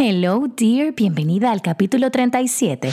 Hello, 0.00 0.46
dear. 0.46 0.94
Bienvenida 0.94 1.50
al 1.50 1.60
capítulo 1.60 2.12
37. 2.12 2.92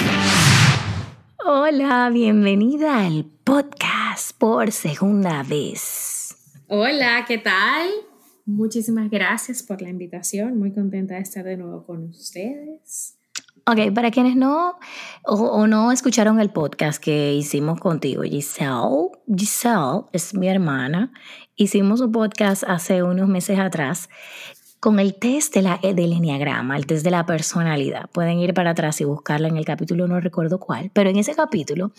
Hola, 1.53 2.09
bienvenida 2.13 3.05
al 3.05 3.25
podcast 3.43 4.31
por 4.37 4.71
segunda 4.71 5.43
vez. 5.43 6.33
Hola, 6.69 7.25
¿qué 7.27 7.39
tal? 7.39 7.89
Muchísimas 8.45 9.09
gracias 9.11 9.61
por 9.61 9.81
la 9.81 9.89
invitación. 9.89 10.57
Muy 10.57 10.71
contenta 10.71 11.15
de 11.15 11.19
estar 11.19 11.43
de 11.43 11.57
nuevo 11.57 11.85
con 11.85 12.05
ustedes. 12.05 13.17
Ok, 13.67 13.93
para 13.93 14.11
quienes 14.11 14.37
no 14.37 14.79
o, 15.25 15.67
no 15.67 15.91
escucharon 15.91 16.39
el 16.39 16.51
podcast 16.51 17.03
que 17.03 17.33
hicimos 17.33 17.81
contigo, 17.81 18.23
Giselle, 18.23 19.09
Giselle 19.27 20.05
es 20.13 20.33
mi 20.33 20.47
hermana, 20.47 21.11
hicimos 21.57 21.99
un 21.99 22.13
podcast 22.13 22.63
hace 22.65 23.03
unos 23.03 23.27
meses 23.27 23.59
atrás 23.59 24.07
con 24.81 24.99
el 24.99 25.13
test 25.13 25.53
de 25.53 25.61
la, 25.61 25.77
del 25.77 26.11
enneagrama, 26.11 26.75
el 26.75 26.87
test 26.87 27.05
de 27.05 27.11
la 27.11 27.23
personalidad. 27.27 28.09
Pueden 28.09 28.39
ir 28.39 28.55
para 28.55 28.71
atrás 28.71 28.99
y 28.99 29.05
buscarla 29.05 29.47
en 29.47 29.55
el 29.55 29.63
capítulo, 29.63 30.07
no 30.07 30.19
recuerdo 30.19 30.59
cuál, 30.59 30.89
pero 30.91 31.11
en 31.11 31.17
ese 31.17 31.35
capítulo. 31.35 31.93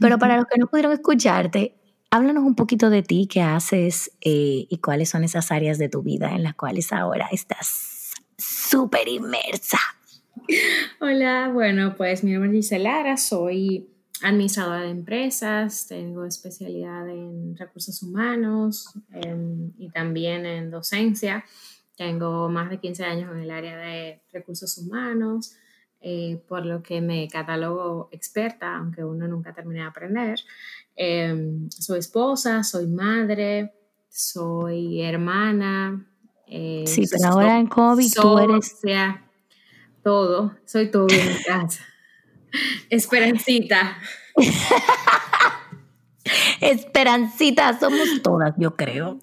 Pero 0.00 0.18
para 0.18 0.36
los 0.36 0.46
que 0.46 0.58
no 0.58 0.66
pudieron 0.66 0.90
escucharte, 0.90 1.76
háblanos 2.10 2.42
un 2.42 2.56
poquito 2.56 2.90
de 2.90 3.04
ti, 3.04 3.28
qué 3.30 3.42
haces 3.42 4.10
eh, 4.22 4.66
y 4.68 4.78
cuáles 4.78 5.08
son 5.08 5.22
esas 5.22 5.52
áreas 5.52 5.78
de 5.78 5.88
tu 5.88 6.02
vida 6.02 6.34
en 6.34 6.42
las 6.42 6.56
cuales 6.56 6.92
ahora 6.92 7.28
estás 7.30 8.12
súper 8.36 9.06
inmersa. 9.06 9.78
Hola, 11.00 11.50
bueno, 11.54 11.94
pues 11.96 12.24
mi 12.24 12.32
nombre 12.32 12.50
es 12.50 12.68
Gisela 12.68 13.16
soy 13.16 13.88
administradora 14.22 14.80
de 14.80 14.90
empresas, 14.90 15.86
tengo 15.86 16.24
especialidad 16.24 17.08
en 17.08 17.56
recursos 17.56 18.02
humanos 18.02 18.88
em, 19.12 19.70
y 19.78 19.90
también 19.90 20.44
en 20.44 20.70
docencia. 20.72 21.44
Tengo 21.96 22.48
más 22.48 22.68
de 22.68 22.78
15 22.78 23.04
años 23.04 23.32
en 23.32 23.40
el 23.40 23.50
área 23.50 23.76
de 23.78 24.22
recursos 24.32 24.76
humanos, 24.76 25.56
eh, 26.00 26.42
por 26.46 26.66
lo 26.66 26.82
que 26.82 27.00
me 27.00 27.26
catalogo 27.28 28.08
experta, 28.12 28.76
aunque 28.76 29.02
uno 29.02 29.26
nunca 29.26 29.54
termine 29.54 29.80
de 29.80 29.86
aprender. 29.86 30.40
Em, 30.94 31.70
soy 31.70 32.00
esposa, 32.00 32.62
soy 32.62 32.86
madre, 32.86 33.72
soy 34.10 35.02
hermana. 35.02 36.06
Eh, 36.46 36.84
sí, 36.86 37.04
pero 37.10 37.28
ahora 37.28 37.58
en 37.58 37.66
COVID 37.66 38.12
tú 38.14 38.38
eres... 38.38 38.78
Todo, 40.02 40.54
soy 40.64 40.90
todo 40.90 41.08
en 41.10 41.28
mi 41.28 41.42
casa. 41.46 41.84
Esperancita. 42.90 43.98
Esperancita, 46.60 47.78
somos 47.78 48.22
todas, 48.22 48.54
yo 48.56 48.76
creo. 48.76 49.18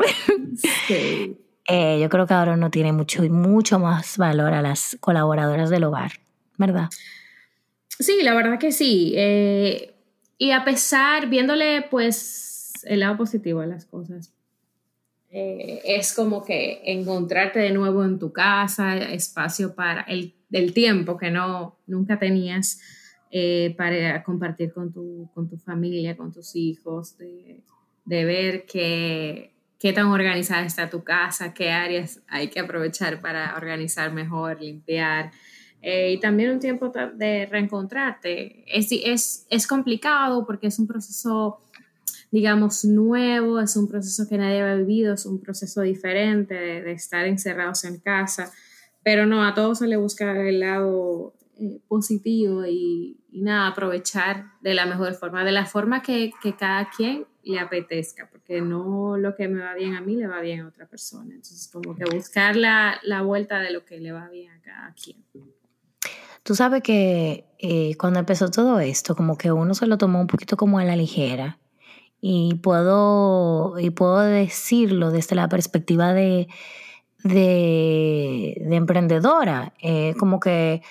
Sí. 0.88 1.43
Eh, 1.68 2.00
yo 2.02 2.10
creo 2.10 2.28
que 2.28 2.34
ahora 2.34 2.54
uno 2.54 2.70
tiene 2.70 2.92
mucho, 2.92 3.24
mucho 3.24 3.80
más 3.80 4.18
valor 4.18 4.54
a 4.54 4.62
las 4.62 4.98
colaboradoras 5.00 5.70
del 5.70 5.86
hogar, 5.86 6.12
¿verdad? 6.58 6.90
Sí, 7.88 8.22
la 8.22 8.34
verdad 8.34 8.60
que 8.60 8.72
sí. 8.72 9.14
Eh, 9.16 9.94
y 10.38 10.52
a 10.52 10.66
pesar, 10.66 11.30
viéndole 11.30 11.84
pues 11.90 12.74
el 12.84 13.00
lado 13.00 13.18
positivo 13.18 13.62
de 13.62 13.68
las 13.68 13.86
cosas, 13.86 14.34
eh, 15.30 15.82
es 15.86 16.14
como 16.14 16.44
que 16.44 16.82
encontrarte 16.86 17.60
de 17.60 17.72
nuevo 17.72 18.04
en 18.04 18.20
tu 18.20 18.34
casa, 18.34 18.98
espacio 18.98 19.74
para 19.74 20.02
el, 20.02 20.34
tiempo 20.74 21.18
que 21.18 21.32
no, 21.32 21.80
nunca 21.88 22.20
tenías 22.20 22.80
para 23.76 24.24
compartir 24.24 24.72
con 24.72 24.94
tu, 24.94 25.28
con 25.34 25.50
tu 25.50 25.58
familia, 25.58 26.16
con 26.16 26.32
tus 26.32 26.56
hijos, 26.56 27.18
de, 27.18 27.64
de 28.06 28.26
ver 28.26 28.66
que 28.68 29.53
qué 29.84 29.92
tan 29.92 30.08
organizada 30.08 30.66
está 30.66 30.90
tu 30.90 31.04
casa, 31.04 31.54
qué 31.54 31.70
áreas 31.70 32.22
hay 32.30 32.48
que 32.48 32.62
aprovechar 32.62 33.20
para 33.20 33.54
organizar 33.58 34.14
mejor, 34.14 34.62
limpiar. 34.62 35.32
Eh, 35.82 36.14
y 36.14 36.22
también 36.22 36.52
un 36.52 36.60
tiempo 36.62 36.90
de 37.16 37.46
reencontrarte. 37.48 38.64
Es, 38.66 38.88
es, 38.94 39.46
es 39.50 39.68
complicado 39.68 40.46
porque 40.48 40.68
es 40.68 40.80
un 40.80 40.88
proceso, 40.88 41.60
digamos, 42.32 42.86
nuevo, 42.86 43.60
es 43.60 43.76
un 43.76 43.90
proceso 43.90 44.26
que 44.30 44.38
nadie 44.38 44.62
había 44.62 44.76
vivido, 44.76 45.16
es 45.16 45.26
un 45.26 45.42
proceso 45.42 45.82
diferente 45.82 46.54
de, 46.54 46.94
estar 46.94 47.26
encerrados 47.26 47.84
en 47.84 48.00
casa, 48.00 48.54
pero 49.04 49.26
no, 49.26 49.46
a 49.46 49.54
todos 49.54 49.80
se 49.80 49.88
le 49.88 49.98
busca 49.98 50.48
el 50.48 50.62
lado 50.62 51.34
eh, 51.60 51.82
positivo 51.90 52.66
y, 52.66 53.18
y, 53.34 53.42
nada, 53.42 53.68
aprovechar 53.68 54.46
de 54.62 54.76
la 54.76 54.86
mejor 54.86 55.14
forma, 55.16 55.44
de 55.44 55.52
la 55.52 55.66
forma 55.66 56.02
que 56.02 56.32
cada 56.58 56.90
quien 56.90 57.26
le 57.44 57.60
apetezca, 57.60 58.30
porque 58.32 58.62
no 58.62 59.18
lo 59.18 59.36
que 59.36 59.48
me 59.48 59.62
va 59.62 59.74
bien 59.74 59.96
a 59.96 60.02
mí 60.02 60.16
le 60.16 60.28
va 60.28 60.40
bien 60.42 60.62
a 60.62 60.68
otra 60.68 60.88
persona. 60.88 61.34
Entonces, 61.36 61.70
como 61.72 61.96
que 61.96 62.06
buscar 62.06 62.56
la, 62.56 63.00
la 63.04 63.22
vuelta 63.22 63.60
de 63.60 63.72
lo 63.72 63.86
que 63.86 64.00
le 64.00 64.12
va 64.12 64.30
bien 64.30 64.52
a 64.52 64.62
cada 64.62 64.94
quien. 64.94 65.18
Tú 66.44 66.56
sabes 66.56 66.84
que 66.84 67.46
eh, 67.60 67.96
cuando 67.98 68.20
empezó 68.20 68.50
todo 68.50 68.80
esto, 68.80 69.16
como 69.16 69.38
que 69.38 69.52
uno 69.52 69.74
se 69.74 69.88
lo 69.88 69.98
tomó 69.98 70.20
un 70.20 70.28
poquito 70.28 70.58
como 70.58 70.80
a 70.80 70.84
la 70.84 70.96
ligera. 70.96 71.60
Y 72.20 72.56
puedo, 72.56 73.78
y 73.80 73.90
puedo 73.90 74.20
decirlo 74.20 75.12
desde 75.12 75.36
la 75.36 75.50
perspectiva 75.50 76.14
de, 76.14 76.48
de, 77.24 78.62
de 78.66 78.76
emprendedora. 78.76 79.74
Eh, 79.82 80.16
como 80.18 80.40
que 80.40 80.82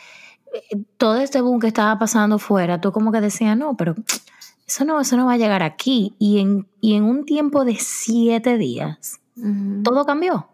eh, 0.53 0.77
todo 0.99 1.17
este 1.17 1.41
boom 1.41 1.61
que 1.61 1.69
estaba 1.69 1.99
pasando 1.99 2.39
fuera, 2.39 2.81
tú 2.81 2.93
como 2.93 3.13
que 3.13 3.21
decías, 3.21 3.57
no, 3.57 3.77
pero 3.77 3.95
eso 4.73 4.87
no, 4.87 5.01
eso 5.01 5.17
no 5.17 5.27
va 5.27 5.35
a 5.35 5.37
llegar 5.37 5.63
aquí. 5.63 6.15
Y 6.19 6.41
en, 6.41 6.67
y 6.81 6.95
en 6.95 7.05
un 7.05 7.25
tiempo 7.25 7.65
de 7.65 7.77
siete 7.79 8.57
días, 8.57 9.21
todo 9.85 10.07
cambió. 10.07 10.49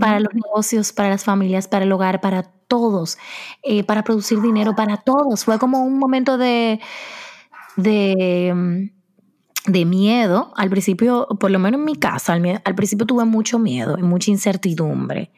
Para 0.00 0.18
los 0.18 0.34
negocios, 0.34 0.92
para 0.92 1.10
las 1.10 1.24
familias, 1.24 1.68
para 1.68 1.84
el 1.84 1.92
hogar, 1.92 2.20
para 2.20 2.42
todos, 2.42 3.18
eh, 3.62 3.84
para 3.84 4.02
producir 4.02 4.40
dinero, 4.40 4.74
para 4.74 4.96
todos. 4.96 5.44
Fue 5.44 5.58
como 5.58 5.84
un 5.84 5.98
momento 5.98 6.38
de, 6.38 6.80
de, 7.76 8.90
de 9.66 9.84
miedo. 9.84 10.52
Al 10.56 10.70
principio, 10.70 11.26
por 11.40 11.50
lo 11.50 11.58
menos 11.58 11.78
en 11.78 11.84
mi 11.84 11.96
casa, 11.96 12.32
al, 12.32 12.74
principio 12.74 13.06
tuve 13.06 13.24
mucho 13.24 13.58
miedo 13.60 13.96
y 13.98 14.02
mucha 14.02 14.30
incertidumbre. 14.30 15.30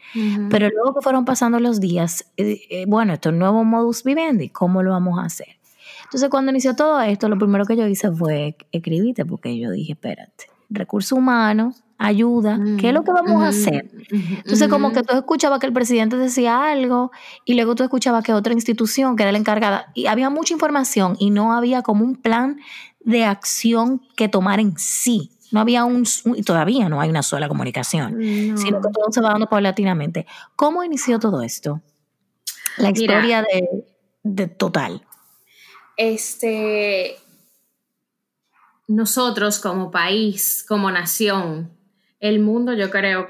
Pero 0.51 0.69
luego 0.71 0.95
que 0.95 1.03
fueron 1.03 1.27
pasando 1.27 1.61
los 1.61 1.81
días, 1.81 2.33
eh, 2.37 2.61
eh, 2.71 2.85
bueno, 2.87 3.15
esto 3.15 3.29
es 3.29 3.33
un 3.35 3.39
nuevo 3.39 3.65
modus 3.65 4.03
vivendi, 4.03 4.49
¿cómo 4.49 4.83
lo 4.83 4.93
vamos 4.93 5.19
a 5.19 5.25
hacer? 5.25 5.58
Entonces, 6.09 6.31
cuando 6.31 6.51
inició 6.51 6.75
todo 6.75 7.03
esto, 7.03 7.29
lo 7.29 7.37
primero 7.37 7.67
que 7.67 7.77
yo 7.77 7.87
hice 7.87 8.11
fue 8.11 8.57
escribirte, 8.73 9.27
porque 9.27 9.59
yo 9.59 9.71
dije, 9.71 9.93
espérate, 9.93 10.47
recursos 10.71 11.13
humanos, 11.13 11.85
ayuda, 11.99 12.59
¿qué 12.79 12.89
es 12.89 12.95
lo 12.95 13.05
que 13.05 13.13
vamos 13.13 13.43
a 13.43 13.49
hacer? 13.49 13.91
Entonces, 14.11 14.69
como 14.69 14.93
que 14.93 15.03
tú 15.03 15.15
escuchabas 15.15 15.59
que 15.59 15.67
el 15.67 15.75
presidente 15.75 16.17
decía 16.17 16.71
algo 16.71 17.11
y 17.45 17.55
luego 17.55 17.75
tú 17.75 17.83
escuchabas 17.83 18.25
que 18.25 18.33
otra 18.33 18.55
institución, 18.55 19.17
que 19.17 19.25
era 19.25 19.33
la 19.33 19.39
encargada, 19.39 19.93
y 19.95 20.07
había 20.07 20.31
mucha 20.31 20.55
información 20.55 21.15
y 21.19 21.29
no 21.29 21.53
había 21.53 21.83
como 21.83 22.05
un 22.05 22.17
plan 22.17 22.59
de 23.01 23.25
acción 23.25 24.01
que 24.17 24.31
tomar 24.31 24.61
en 24.61 24.79
sí. 24.79 25.33
No 25.51 25.61
había 25.61 25.85
un, 25.85 26.05
y 26.37 26.43
todavía 26.43 26.89
no 26.89 27.03
hay 27.03 27.11
una 27.11 27.23
sola 27.23 27.49
comunicación, 27.49 28.17
sino 28.57 28.81
que 28.81 28.89
todo 28.93 29.11
se 29.11 29.21
va 29.21 29.31
dando 29.31 29.47
paulatinamente. 29.47 30.27
¿Cómo 30.57 30.85
inició 30.85 31.19
todo 31.19 31.43
esto? 31.43 31.83
La 32.79 32.91
historia 32.91 33.43
de, 33.43 33.87
de 34.23 34.47
total 34.47 35.03
este, 35.99 37.17
nosotros 38.87 39.59
como 39.59 39.91
país, 39.91 40.65
como 40.67 40.91
nación, 40.91 41.71
el 42.21 42.41
mundo, 42.41 42.73
yo 42.73 42.89
creo, 42.89 43.29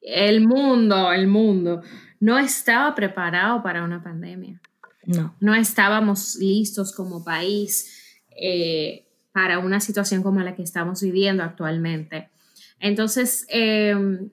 el 0.00 0.40
mundo, 0.40 1.12
el 1.12 1.28
mundo, 1.28 1.82
no 2.18 2.38
estaba 2.38 2.94
preparado 2.94 3.62
para 3.62 3.84
una 3.84 4.02
pandemia. 4.02 4.60
No. 5.04 5.34
No 5.40 5.54
estábamos 5.54 6.36
listos 6.36 6.92
como 6.92 7.22
país 7.22 8.18
eh, 8.30 9.06
para 9.32 9.58
una 9.58 9.80
situación 9.80 10.22
como 10.22 10.40
la 10.40 10.56
que 10.56 10.62
estamos 10.62 11.02
viviendo 11.02 11.42
actualmente. 11.42 12.30
Entonces, 12.78 13.46
em, 13.48 14.30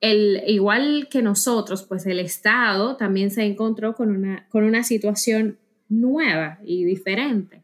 el, 0.00 0.42
igual 0.46 1.08
que 1.10 1.20
nosotros, 1.20 1.82
pues 1.82 2.06
el 2.06 2.20
Estado 2.20 2.96
también 2.96 3.30
se 3.30 3.44
encontró 3.44 3.94
con 3.94 4.10
una, 4.10 4.48
con 4.48 4.64
una 4.64 4.82
situación 4.82 5.58
nueva 5.90 6.58
y 6.64 6.84
diferente. 6.84 7.62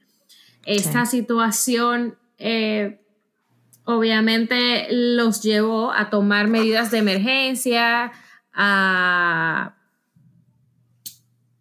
Esta 0.66 1.06
situación 1.06 2.16
eh, 2.38 2.98
obviamente 3.84 4.88
los 4.90 5.42
llevó 5.42 5.92
a 5.92 6.10
tomar 6.10 6.48
medidas 6.48 6.90
de 6.90 6.98
emergencia, 6.98 8.12
a, 8.52 9.76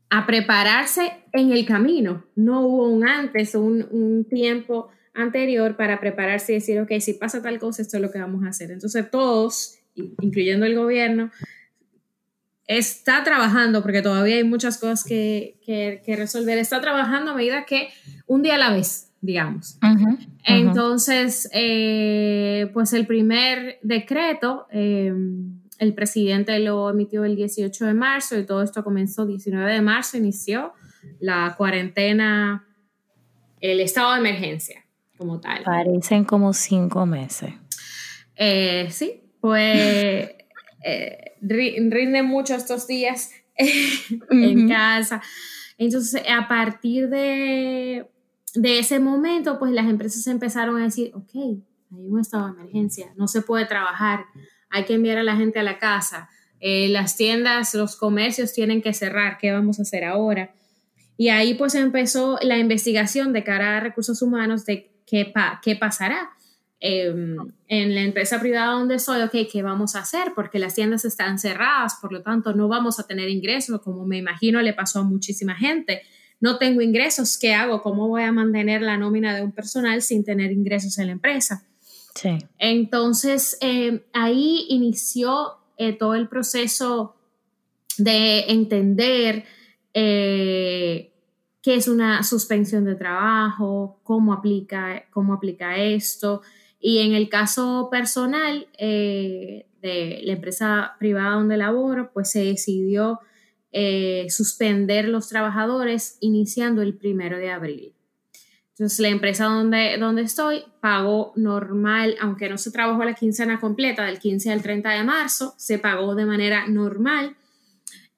a 0.10 0.26
prepararse 0.26 1.24
en 1.34 1.52
el 1.52 1.66
camino. 1.66 2.26
No 2.36 2.62
hubo 2.62 2.90
un 2.90 3.08
antes 3.08 3.54
o 3.56 3.62
un, 3.62 3.88
un, 3.92 4.26
tiempo 4.26 4.90
anterior 5.14 5.78
para 5.78 6.00
prepararse 6.00 6.54
y 6.54 6.56
decir, 6.56 6.80
ok, 6.80 6.92
si 7.00 7.14
pasa 7.14 7.42
tal 7.42 7.60
cosa, 7.60 7.82
esto 7.82 7.98
es 7.98 8.04
lo 8.04 8.12
que 8.12 8.20
vamos 8.20 8.44
a 8.44 8.50
hacer. 8.50 8.72
Entonces 8.72 9.10
todos, 9.12 9.78
incluyendo 9.94 10.66
el 10.66 10.76
gobierno, 10.76 11.32
está 12.68 13.24
trabajando, 13.24 13.82
porque 13.82 14.02
todavía 14.02 14.38
hay 14.38 14.44
muchas 14.44 14.78
cosas 14.78 15.04
que, 15.04 15.60
que, 15.66 16.16
resolver, 16.16 16.58
está 16.58 16.82
trabajando 16.82 17.32
a 17.32 17.36
medida 17.36 17.66
que 17.66 17.90
un 18.28 18.42
día 18.42 18.56
a 18.56 18.58
la 18.58 18.72
vez, 18.72 19.12
digamos. 19.22 19.78
Entonces, 20.44 21.50
eh, 21.54 22.70
pues 22.74 22.94
el 22.94 23.06
primer 23.06 23.80
decreto, 23.84 24.68
em, 24.72 25.62
el 25.78 25.94
presidente 25.94 26.58
lo 26.60 26.90
emitió 26.90 27.26
el 27.26 27.36
18 27.36 27.86
de 27.86 27.94
marzo 27.94 28.38
y 28.38 28.46
todo 28.46 28.64
esto 28.64 28.84
comenzó 28.84 29.26
19 29.26 29.72
de 29.72 29.82
marzo, 29.82 30.18
inició 30.18 30.74
la 31.20 31.54
cuarentena, 31.58 32.66
el 33.62 33.80
estado 33.80 34.14
de 34.14 34.20
emergencia 34.20 34.86
como 35.18 35.40
tal. 35.40 35.64
Parecen 35.64 36.26
como 36.26 36.54
cinco 36.54 37.06
meses. 37.06 37.54
Eh, 38.36 38.88
sí, 38.90 39.22
pues 39.40 40.30
eh, 40.88 41.34
rinde 41.42 42.22
mucho 42.22 42.54
estos 42.54 42.86
días 42.86 43.32
en 44.30 44.70
casa. 44.70 45.22
Entonces, 45.80 46.22
a 46.30 46.48
partir 46.48 47.10
de, 47.10 48.08
de, 48.54 48.80
ese 48.80 49.00
momento, 49.00 49.58
pues 49.58 49.72
las 49.72 49.88
empresas 49.88 50.28
empezaron 50.28 50.80
a 50.80 50.86
decir, 50.86 51.12
ok, 51.16 51.34
hay 51.34 52.08
un 52.08 52.20
estado 52.20 52.46
de 52.46 52.62
emergencia, 52.62 53.12
no 53.18 53.28
se 53.28 53.42
puede 53.42 53.66
trabajar, 53.66 54.26
hay 54.70 54.86
que 54.86 54.94
enviar 54.94 55.18
a 55.18 55.24
la 55.24 55.36
gente 55.36 55.60
a 55.60 55.64
la 55.64 55.80
casa, 55.80 56.30
eh, 56.60 56.88
las 56.90 57.18
tiendas, 57.18 57.74
los 57.74 57.96
comercios 57.96 58.54
tienen 58.54 58.82
que 58.82 58.94
cerrar, 58.94 59.38
¿qué 59.40 59.52
vamos 59.52 59.80
a 59.80 59.82
hacer 59.82 60.04
ahora? 60.04 60.54
Y 61.18 61.30
ahí 61.30 61.56
pues 61.56 61.76
empezó 61.76 62.38
la 62.42 62.58
investigación 62.58 63.34
de 63.34 63.44
cara 63.44 63.78
a 63.78 63.80
recursos 63.80 64.22
humanos 64.22 64.66
de 64.66 64.92
qué, 65.08 65.34
qué 65.62 65.76
pasará. 65.76 66.30
Em, 66.80 67.38
en 67.68 67.96
la 67.96 68.02
empresa 68.02 68.40
privada 68.40 68.74
donde 68.74 69.00
soy, 69.00 69.22
ok, 69.22 69.50
¿qué 69.52 69.64
vamos 69.64 69.96
a 69.96 70.00
hacer? 70.00 70.34
Porque 70.36 70.60
las 70.60 70.76
tiendas 70.76 71.06
están 71.06 71.40
cerradas, 71.40 71.96
por 72.02 72.12
lo 72.12 72.22
tanto 72.22 72.54
no 72.54 72.68
vamos 72.68 73.00
a 73.00 73.08
tener 73.08 73.30
ingresos, 73.30 73.82
como 73.82 74.06
me 74.06 74.18
imagino 74.18 74.62
le 74.62 74.74
pasó 74.74 75.00
a 75.00 75.04
muchísima 75.04 75.56
gente. 75.56 76.02
No 76.42 76.58
tengo 76.58 76.82
ingresos, 76.82 77.38
¿qué 77.38 77.54
hago? 77.54 77.82
¿Cómo 77.82 78.08
voy 78.08 78.24
a 78.24 78.32
mantener 78.32 78.82
la 78.82 78.98
nómina 78.98 79.36
de 79.36 79.42
un 79.42 79.52
personal 79.52 80.02
sin 80.02 80.24
tener 80.24 80.52
ingresos 80.52 80.98
en 81.00 81.08
la 81.08 81.14
empresa? 81.14 81.66
Sí. 82.14 82.38
Entonces, 82.60 83.58
em, 83.62 84.02
ahí 84.14 84.66
inició 84.70 85.58
eh, 85.78 85.94
todo 85.94 86.16
el 86.16 86.28
proceso 86.28 87.16
de 87.98 88.52
entender 88.52 89.46
eh, 89.94 91.14
qué 91.62 91.76
es 91.76 91.88
una 91.88 92.22
suspensión 92.22 92.86
de 92.86 92.96
trabajo, 92.96 94.00
cómo 94.04 94.34
aplica, 94.34 95.06
cómo 95.10 95.34
aplica 95.34 95.78
esto, 95.78 96.42
y 96.80 97.00
en 97.00 97.14
el 97.14 97.30
caso 97.30 97.90
personal 97.92 98.68
eh, 98.78 99.66
de 99.82 100.22
la 100.24 100.34
empresa 100.34 100.96
privada 101.00 101.36
donde 101.36 101.58
laboro, 101.58 102.12
pues 102.14 102.32
se 102.32 102.44
decidió 102.44 103.20
eh, 103.72 104.28
suspender 104.30 105.08
los 105.10 105.28
trabajadores 105.28 106.18
iniciando 106.22 106.82
el 106.82 106.96
primero 106.96 107.38
de 107.38 107.52
abril. 107.52 107.94
Entonces, 108.70 109.00
la 109.00 109.08
empresa 109.08 109.46
donde, 109.46 109.98
donde 109.98 110.22
estoy 110.22 110.64
pagó 110.82 111.32
normal, 111.36 112.16
aunque 112.20 112.50
no 112.50 112.58
se 112.58 112.72
trabajó 112.72 113.04
la 113.04 113.14
quincena 113.14 113.60
completa 113.60 114.06
del 114.06 114.20
15 114.20 114.52
al 114.52 114.62
30 114.62 114.90
de 114.92 115.04
marzo, 115.04 115.54
se 115.58 115.80
pagó 115.80 116.14
de 116.14 116.26
manera 116.26 116.68
normal 116.68 117.38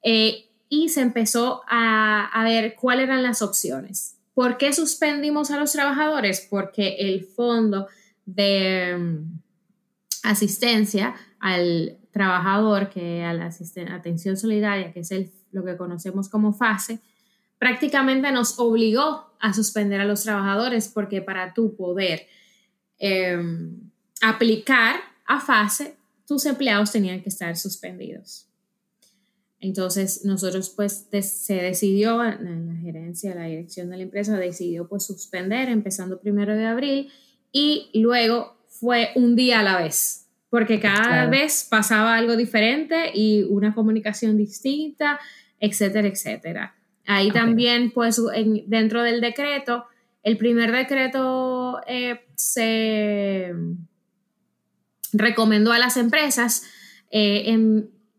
eh, 0.02 0.46
y 0.68 0.88
se 0.88 1.00
empezó 1.00 1.62
a, 1.68 2.26
a 2.26 2.44
ver 2.44 2.74
cuáles 2.74 3.04
eran 3.04 3.22
las 3.22 3.40
opciones. 3.40 4.16
¿Por 4.34 4.58
qué 4.58 4.72
suspendimos 4.72 5.50
a 5.50 5.58
los 5.58 5.72
trabajadores? 5.72 6.46
Porque 6.48 6.96
el 6.98 7.24
fondo 7.24 7.88
de 8.28 8.94
mm, 8.98 9.40
asistencia 10.22 11.14
al 11.40 11.98
trabajador, 12.10 12.90
que 12.90 13.24
a 13.24 13.32
la 13.32 13.50
atención 13.90 14.36
solidaria, 14.36 14.92
que 14.92 15.00
es 15.00 15.10
el, 15.12 15.30
lo 15.50 15.64
que 15.64 15.76
conocemos 15.76 16.28
como 16.28 16.52
FASE, 16.52 17.00
prácticamente 17.58 18.30
nos 18.30 18.58
obligó 18.58 19.32
a 19.40 19.52
suspender 19.54 20.00
a 20.00 20.04
los 20.04 20.24
trabajadores 20.24 20.88
porque 20.88 21.22
para 21.22 21.54
tu 21.54 21.74
poder 21.74 22.26
em, 22.98 23.90
aplicar 24.20 24.96
a 25.26 25.40
FASE, 25.40 25.96
tus 26.26 26.44
empleados 26.44 26.92
tenían 26.92 27.22
que 27.22 27.30
estar 27.30 27.56
suspendidos. 27.56 28.46
Entonces, 29.60 30.24
nosotros 30.24 30.70
pues 30.70 31.06
se 31.10 31.54
decidió, 31.54 32.22
la 32.22 32.74
gerencia, 32.82 33.34
la 33.34 33.44
dirección 33.44 33.88
de 33.90 33.96
la 33.96 34.02
empresa 34.02 34.36
decidió 34.36 34.86
pues 34.86 35.06
suspender 35.06 35.68
empezando 35.68 36.20
primero 36.20 36.54
de 36.54 36.66
abril 36.66 37.10
y 37.52 37.90
luego 37.94 38.56
fue 38.68 39.10
un 39.14 39.36
día 39.36 39.60
a 39.60 39.62
la 39.62 39.78
vez, 39.78 40.28
porque 40.50 40.80
cada 40.80 41.26
vez 41.26 41.66
pasaba 41.68 42.16
algo 42.16 42.36
diferente 42.36 43.10
y 43.14 43.42
una 43.44 43.74
comunicación 43.74 44.36
distinta, 44.36 45.18
etcétera, 45.60 46.08
etcétera. 46.08 46.74
Ahí 47.06 47.30
también, 47.30 47.90
pues, 47.90 48.20
dentro 48.66 49.02
del 49.02 49.20
decreto, 49.20 49.86
el 50.22 50.36
primer 50.36 50.72
decreto 50.72 51.80
eh, 51.86 52.20
se 52.34 53.54
recomendó 55.12 55.72
a 55.72 55.78
las 55.78 55.96
empresas 55.96 56.64
eh, 57.10 57.56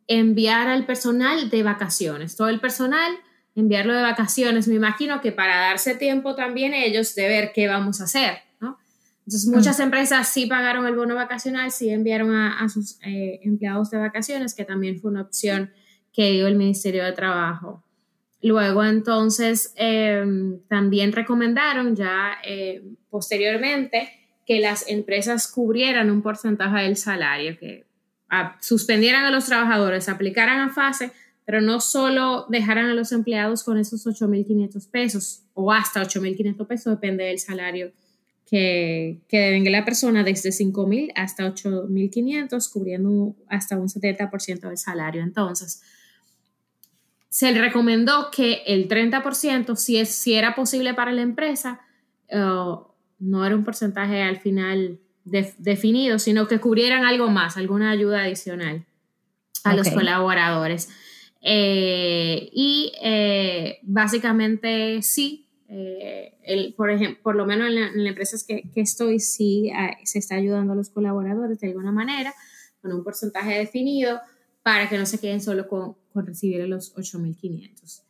enviar 0.07 0.67
al 0.67 0.87
personal 0.87 1.51
de 1.51 1.61
vacaciones. 1.61 2.35
Todo 2.35 2.49
el 2.49 2.59
personal, 2.59 3.13
enviarlo 3.55 3.93
de 3.93 4.01
vacaciones. 4.01 4.67
Me 4.67 4.75
imagino 4.75 5.21
que 5.21 5.31
para 5.31 5.57
darse 5.57 5.93
tiempo 5.95 6.35
también 6.35 6.73
ellos 6.73 7.13
de 7.13 7.27
ver 7.27 7.51
qué 7.53 7.67
vamos 7.67 8.01
a 8.01 8.05
hacer. 8.05 8.48
Entonces, 9.29 9.47
muchas 9.47 9.77
mm. 9.77 9.83
empresas 9.83 10.27
sí 10.27 10.47
pagaron 10.47 10.87
el 10.87 10.95
bono 10.95 11.13
vacacional, 11.13 11.71
sí 11.71 11.91
enviaron 11.91 12.33
a, 12.33 12.67
sus 12.67 12.97
eh, 13.03 13.39
empleados 13.43 13.91
de 13.91 13.99
vacaciones, 13.99 14.55
que 14.55 14.65
también 14.65 14.99
fue 14.99 15.11
una 15.11 15.21
opción 15.21 15.71
que 16.11 16.31
dio 16.31 16.47
el 16.47 16.55
Ministerio 16.55 17.05
de 17.05 17.11
Trabajo. 17.11 17.83
Luego, 18.41 18.83
entonces, 18.83 19.71
em, 19.75 20.61
también 20.67 21.11
recomendaron 21.11 21.95
ya 21.95 22.39
eh, 22.43 22.81
posteriormente 23.11 24.09
que 24.47 24.61
las 24.61 24.89
empresas 24.89 25.47
cubrieran 25.47 26.09
un 26.09 26.23
porcentaje 26.23 26.81
del 26.81 26.97
salario, 26.97 27.55
que 27.59 27.85
suspendieran 28.61 29.25
a 29.25 29.29
los 29.29 29.45
trabajadores, 29.45 30.09
aplicaran 30.09 30.59
a 30.59 30.73
fase, 30.73 31.11
pero 31.45 31.61
no 31.61 31.81
solo 31.81 32.47
dejaran 32.49 32.89
a 32.89 32.95
los 32.95 33.11
empleados 33.11 33.63
con 33.63 33.77
esos 33.77 34.07
8.500 34.07 34.89
pesos 34.89 35.43
o 35.53 35.71
hasta 35.71 36.01
8.500 36.01 36.65
pesos, 36.65 36.93
depende 36.95 37.25
del 37.25 37.37
salario 37.37 37.91
que, 38.49 39.19
que 39.27 39.39
devenga 39.39 39.69
la 39.69 39.85
persona 39.85 40.23
desde 40.23 40.49
5.000 40.49 41.11
hasta 41.15 41.45
8.500, 41.53 42.71
cubriendo 42.71 43.35
hasta 43.47 43.77
un 43.77 43.87
70% 43.87 44.59
del 44.61 44.77
salario. 44.77 45.21
Entonces, 45.21 45.83
se 47.29 47.51
le 47.51 47.61
recomendó 47.61 48.31
que 48.31 48.63
el 48.65 48.87
30%, 48.87 49.75
si, 49.75 49.97
es, 49.97 50.09
si 50.09 50.33
era 50.33 50.55
posible 50.55 50.95
para 50.95 51.11
la 51.11 51.21
empresa, 51.21 51.81
eh, 52.27 52.37
no 53.19 53.45
era 53.45 53.55
un 53.55 53.63
porcentaje 53.63 54.23
al 54.23 54.39
final 54.39 54.99
definido, 55.23 56.17
sino 56.17 56.47
que 56.47 56.59
cubrieran 56.59 57.05
algo 57.05 57.29
más, 57.29 57.55
alguna 57.55 57.91
ayuda 57.91 58.23
adicional 58.23 58.85
a 59.63 59.75
los 59.75 59.89
colaboradores. 59.89 60.89
Eh, 61.41 62.49
y 62.51 62.93
eh, 63.01 63.79
básicamente 63.83 65.01
sí, 65.03 65.48
eh, 65.71 66.33
el, 66.43 66.73
por 66.73 66.89
ejemplo, 66.89 67.21
por 67.21 67.35
lo 67.35 67.45
menos 67.45 67.67
en, 67.67 67.75
las 67.75 67.93
empresas 67.95 68.43
que, 68.43 68.63
que, 68.73 68.81
estoy, 68.81 69.19
sí 69.19 69.69
ah, 69.71 69.95
se 70.03 70.17
está 70.17 70.35
ayudando 70.35 70.73
a 70.73 70.75
los 70.75 70.89
colaboradores 70.89 71.59
de 71.59 71.67
alguna 71.67 71.91
manera, 71.91 72.33
con 72.81 72.91
un 72.91 73.03
porcentaje 73.03 73.59
definido, 73.59 74.19
para 74.63 74.89
que 74.89 74.97
no 74.97 75.05
se 75.05 75.19
queden 75.19 75.41
solo 75.41 75.67
con, 75.67 75.95
con 76.11 76.25
recibir 76.25 76.67
los 76.67 76.95
8.500. 76.95 78.01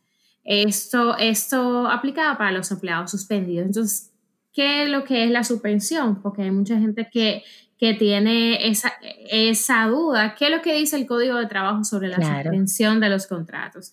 Esto, 0.42 1.18
esto 1.18 1.86
aplicado 1.86 2.38
para 2.38 2.50
los 2.50 2.70
empleados 2.70 3.10
suspendidos. 3.10 3.66
Entonces, 3.66 4.10
¿qué 4.52 4.84
es 4.84 4.88
lo 4.88 5.04
que 5.04 5.24
es 5.24 5.30
la 5.30 5.44
suspensión? 5.44 6.22
Porque 6.22 6.42
hay 6.42 6.50
mucha 6.50 6.78
gente 6.78 7.08
que, 7.12 7.42
que 7.78 7.92
tiene 7.92 8.68
esa, 8.68 8.92
esa 9.30 9.86
duda. 9.86 10.34
¿Qué 10.34 10.46
es 10.46 10.50
lo 10.50 10.62
que 10.62 10.74
dice 10.74 10.96
el 10.96 11.06
Código 11.06 11.36
de 11.36 11.46
Trabajo 11.46 11.84
sobre 11.84 12.08
la 12.08 12.16
suspensión 12.16 13.00
de 13.00 13.10
los 13.10 13.26
contratos? 13.26 13.92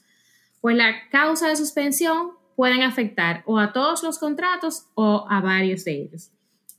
Pues 0.62 0.78
la 0.78 0.94
causa 1.12 1.50
de 1.50 1.56
suspensión 1.58 2.37
pueden 2.58 2.82
afectar 2.82 3.44
o 3.46 3.60
a 3.60 3.72
todos 3.72 4.02
los 4.02 4.18
contratos 4.18 4.88
o 4.96 5.28
a 5.30 5.42
varios 5.42 5.86
de 5.86 6.02
ellos. 6.02 6.32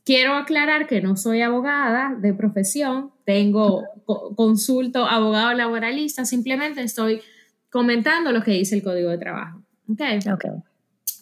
Quiero 0.03 0.33
aclarar 0.33 0.87
que 0.87 1.01
no 1.01 1.15
soy 1.15 1.41
abogada 1.41 2.15
de 2.19 2.33
profesión, 2.33 3.11
tengo 3.25 3.85
consulto 4.35 5.05
abogado 5.05 5.53
laboralista, 5.53 6.25
simplemente 6.25 6.81
estoy 6.81 7.21
comentando 7.69 8.33
lo 8.33 8.43
que 8.43 8.51
dice 8.51 8.75
el 8.75 8.83
Código 8.83 9.09
de 9.09 9.19
Trabajo. 9.19 9.63
Okay. 9.89 10.19
okay. 10.31 10.51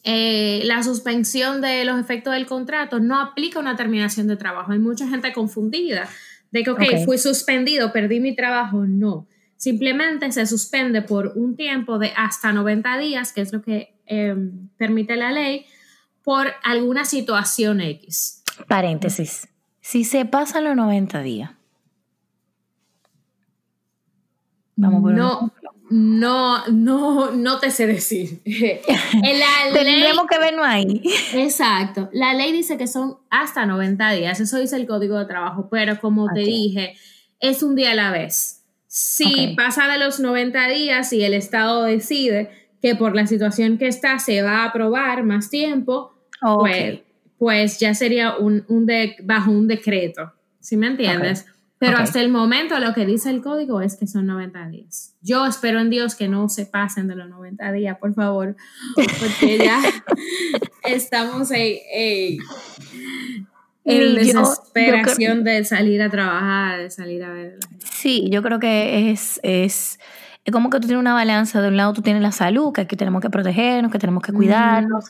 Eh, 0.04 0.62
la 0.66 0.82
suspensión 0.82 1.62
de 1.62 1.86
los 1.86 2.00
efectos 2.00 2.34
del 2.34 2.48
contrato 2.48 3.00
no 3.00 3.22
aplica 3.22 3.60
una 3.60 3.76
terminación 3.76 4.26
de 4.26 4.38
trabajo. 4.38 4.72
Hay 4.72 4.80
mucha 4.80 5.08
gente 5.08 5.34
confundida 5.34 6.10
de 6.50 6.64
que, 6.64 6.72
ok, 6.72 6.82
fui 7.06 7.20
suspendido, 7.20 7.94
perdí 7.94 8.20
mi 8.20 8.36
trabajo. 8.36 8.86
No. 8.88 9.28
Simplemente 9.56 10.32
se 10.32 10.48
suspende 10.48 11.04
por 11.04 11.34
un 11.36 11.56
tiempo 11.56 12.00
de 12.00 12.12
hasta 12.16 12.52
90 12.54 12.98
días, 12.98 13.34
que 13.34 13.42
es 13.42 13.54
lo 13.54 13.62
que 13.62 13.97
em, 14.08 14.70
permite 14.78 15.16
la 15.16 15.32
ley, 15.32 15.66
por 16.24 16.54
alguna 16.64 17.06
situación 17.06 17.80
X. 17.82 18.44
Paréntesis. 18.68 19.48
Si 19.82 20.04
se 20.04 20.26
pasan 20.26 20.66
los 20.66 20.76
90 20.76 21.22
días. 21.22 21.52
Vamos 24.76 25.02
por 25.02 25.14
no, 25.14 25.54
no, 25.90 26.68
no, 26.68 27.32
no 27.32 27.60
te 27.60 27.72
sé 27.72 27.88
decir. 27.88 28.42
Tendríamos 29.74 30.28
que 30.28 30.38
verlo 30.38 30.64
ahí. 30.64 31.02
Exacto. 31.34 32.10
La 32.12 32.34
ley 32.34 32.52
dice 32.52 32.78
que 32.78 32.88
son 32.88 33.18
hasta 33.30 33.66
90 33.66 34.12
días. 34.12 34.40
Eso 34.40 34.60
dice 34.60 34.76
el 34.76 34.86
código 34.86 35.18
de 35.18 35.26
trabajo. 35.26 35.70
Pero 35.72 36.00
como 36.00 36.28
te 36.34 36.42
dije, 36.42 36.96
es 37.40 37.64
un 37.64 37.76
día 37.76 37.92
a 37.92 37.96
la 37.96 38.12
vez. 38.12 38.66
Si 38.88 39.54
pasa 39.56 39.88
de 39.88 39.98
los 39.98 40.20
90 40.20 40.68
días 40.68 41.14
y 41.14 41.24
el 41.24 41.34
Estado 41.34 41.84
decide 41.84 42.67
que 42.82 42.96
por 42.96 43.16
la 43.16 43.28
situación 43.28 43.78
que 43.78 43.88
está 43.88 44.20
se 44.20 44.42
va 44.42 44.64
a 44.64 44.66
aprobar 44.66 45.24
más 45.24 45.50
tiempo, 45.50 46.14
pues, 46.60 47.00
pues, 47.38 47.80
ya 47.80 47.94
sería 47.94 48.38
un, 48.38 48.66
bajo 49.24 49.52
un 49.52 49.68
decreto. 49.68 50.34
¿Sí 50.60 50.78
me 50.78 50.88
entiendes? 50.88 51.46
Pero 51.80 51.98
hasta 51.98 52.20
el 52.22 52.30
momento 52.30 52.80
lo 52.80 52.94
que 52.94 53.06
dice 53.06 53.30
el 53.30 53.42
código 53.42 53.82
es 53.82 53.98
que 53.98 54.08
son 54.08 54.26
90 54.26 54.70
días. 54.70 55.16
Yo 55.22 55.46
espero 55.46 55.80
en 55.80 55.92
Dios 55.92 56.16
que 56.16 56.28
no 56.28 56.50
se 56.50 56.66
pasen 56.66 57.08
de 57.08 57.16
los 57.16 57.30
90 57.30 57.72
días, 57.72 57.98
por 58.00 58.16
favor, 58.16 58.56
porque 58.96 59.60
ya 59.60 59.80
estamos 60.84 61.52
en, 61.52 62.40
en 63.86 64.16
desesperación 64.16 65.44
de 65.44 65.64
salir 65.66 66.02
a 66.02 66.10
trabajar, 66.10 66.80
de 66.80 66.90
salir 66.90 67.24
a 67.24 67.32
ver. 67.32 67.60
Sí, 67.92 68.28
yo 68.32 68.42
creo 68.42 68.60
que 68.60 69.12
es, 69.12 69.40
es, 69.44 70.00
es, 70.48 70.54
como 70.54 70.70
que 70.70 70.80
tú 70.80 70.88
tienes 70.88 71.02
una 71.02 71.14
balanza. 71.14 71.62
De 71.62 71.68
un 71.68 71.78
lado 71.78 71.94
tú 71.94 72.02
tienes 72.02 72.22
la 72.22 72.32
salud, 72.32 72.74
que 72.74 72.82
aquí 72.82 72.96
tenemos 72.96 73.22
que 73.22 73.30
protegernos, 73.30 73.92
que 73.92 74.00
tenemos 74.00 74.24
que 74.24 74.34
cuidarnos, 74.34 75.06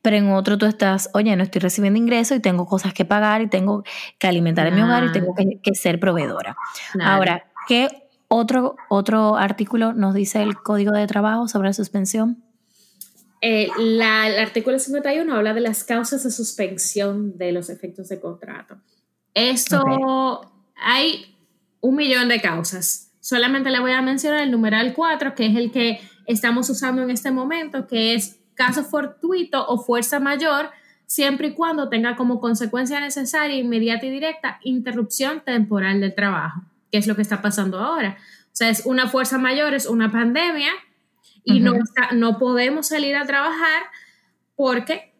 pero 0.00 0.16
en 0.16 0.30
otro 0.32 0.58
tú 0.58 0.66
estás, 0.66 1.10
oye, 1.14 1.34
no 1.36 1.42
estoy 1.42 1.60
recibiendo 1.60 1.98
ingresos 1.98 2.36
y 2.36 2.40
tengo 2.40 2.66
cosas 2.66 2.94
que 2.94 3.04
pagar 3.04 3.42
y 3.42 3.48
tengo 3.48 3.84
que 4.18 4.26
alimentar 4.26 4.66
en 4.66 4.74
mi 4.74 4.82
hogar 4.82 5.04
y 5.04 5.12
tengo 5.12 5.34
que, 5.34 5.74
ser 5.74 5.98
proveedora. 5.98 6.56
Ahora, 7.02 7.44
¿qué 7.66 7.88
otro, 8.28 8.76
otro 8.88 9.36
artículo 9.36 9.92
nos 9.92 10.14
dice 10.14 10.42
el 10.42 10.56
Código 10.56 10.92
de 10.92 11.06
Trabajo 11.06 11.48
sobre 11.48 11.68
la 11.68 11.72
suspensión? 11.72 12.42
Eh, 13.40 13.68
el 13.76 14.00
artículo 14.00 14.78
51 14.78 15.34
habla 15.34 15.52
de 15.52 15.60
las 15.60 15.82
causas 15.82 16.22
de 16.22 16.30
suspensión 16.30 17.36
de 17.38 17.50
los 17.50 17.70
efectos 17.70 18.08
de 18.08 18.20
contrato. 18.20 18.76
Esto 19.34 20.52
hay 20.76 21.36
un 21.80 21.96
millón 21.96 22.28
de 22.28 22.40
causas. 22.40 23.11
Solamente 23.22 23.70
le 23.70 23.78
voy 23.78 23.92
a 23.92 24.02
mencionar 24.02 24.42
el 24.42 24.50
numeral 24.50 24.94
4, 24.94 25.36
que 25.36 25.46
es 25.46 25.56
el 25.56 25.70
que 25.70 26.00
estamos 26.26 26.68
usando 26.68 27.02
en 27.02 27.10
este 27.10 27.30
momento, 27.30 27.86
que 27.86 28.14
es 28.14 28.40
caso 28.54 28.82
fortuito 28.82 29.64
o 29.68 29.78
fuerza 29.78 30.18
mayor, 30.18 30.70
siempre 31.06 31.48
y 31.48 31.54
cuando 31.54 31.88
tenga 31.88 32.16
como 32.16 32.40
consecuencia 32.40 32.98
necesaria, 32.98 33.56
inmediata 33.56 34.06
y 34.06 34.10
directa, 34.10 34.58
interrupción 34.64 35.40
temporal 35.40 36.00
del 36.00 36.16
trabajo, 36.16 36.62
que 36.90 36.98
es 36.98 37.06
lo 37.06 37.14
que 37.14 37.22
está 37.22 37.40
pasando 37.40 37.78
ahora. 37.78 38.16
O 38.46 38.54
sea, 38.56 38.70
es 38.70 38.86
una 38.86 39.08
fuerza 39.08 39.38
mayor, 39.38 39.72
es 39.72 39.86
una 39.86 40.10
pandemia, 40.10 40.72
y 41.44 41.60
no, 41.60 41.74
no 42.12 42.38
podemos 42.40 42.88
salir 42.88 43.14
a 43.14 43.24
trabajar 43.24 43.84
porque 44.56 45.11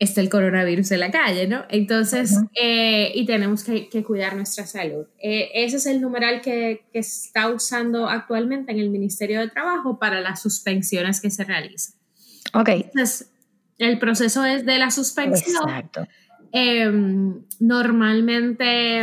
está 0.00 0.22
el 0.22 0.30
coronavirus 0.30 0.92
en 0.92 1.00
la 1.00 1.10
calle, 1.10 1.46
¿no? 1.46 1.64
Entonces, 1.68 2.34
eh, 2.60 3.12
y 3.14 3.26
tenemos 3.26 3.62
que, 3.62 3.88
cuidar 4.02 4.34
nuestra 4.34 4.66
salud. 4.66 5.06
Eh, 5.22 5.50
ese 5.54 5.76
es 5.76 5.86
el 5.86 6.00
numeral 6.00 6.40
que, 6.40 6.86
que, 6.90 7.00
está 7.00 7.50
usando 7.50 8.08
actualmente 8.08 8.72
en 8.72 8.78
el 8.78 8.88
Ministerio 8.88 9.40
de 9.40 9.48
Trabajo 9.48 9.98
para 9.98 10.22
las 10.22 10.40
suspensiones 10.40 11.20
que 11.20 11.30
se 11.30 11.44
realizan. 11.44 11.94
Ok. 12.54 12.68
Entonces, 12.70 13.30
el 13.76 13.98
proceso 13.98 14.44
es 14.46 14.64
de 14.64 14.78
la 14.78 14.90
suspensión. 14.90 15.68
Exacto. 15.68 16.08
Em, 16.50 17.44
normalmente 17.60 19.02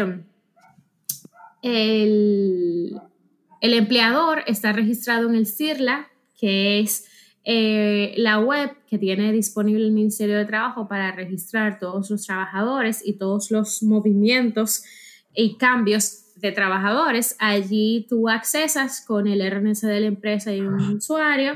el, 1.62 3.00
el 3.62 3.74
empleador 3.74 4.44
está 4.48 4.74
registrado 4.74 5.30
en 5.30 5.36
el 5.36 5.46
CIRLA, 5.46 6.10
que 6.40 6.80
es 6.80 7.06
eh, 7.50 8.14
la 8.18 8.40
web 8.40 8.76
que 8.90 8.98
tiene 8.98 9.32
disponible 9.32 9.86
el 9.86 9.94
Ministerio 9.94 10.36
de 10.36 10.44
Trabajo 10.44 10.90
para 10.90 11.14
registrar 11.14 11.80
todos 11.80 12.10
los 12.10 12.26
trabajadores 12.26 13.02
y 13.06 13.14
todos 13.14 13.52
los 13.52 13.84
movimientos 13.84 14.84
y 15.34 15.56
cambios 15.56 16.26
de 16.36 16.52
trabajadores. 16.52 17.38
Allí 17.40 18.06
tú 18.10 18.28
accesas 18.28 19.00
con 19.00 19.28
el 19.28 19.50
RNC 19.50 19.84
de 19.84 20.02
la 20.02 20.08
empresa 20.08 20.54
y 20.54 20.60
un 20.60 20.98
usuario 20.98 21.54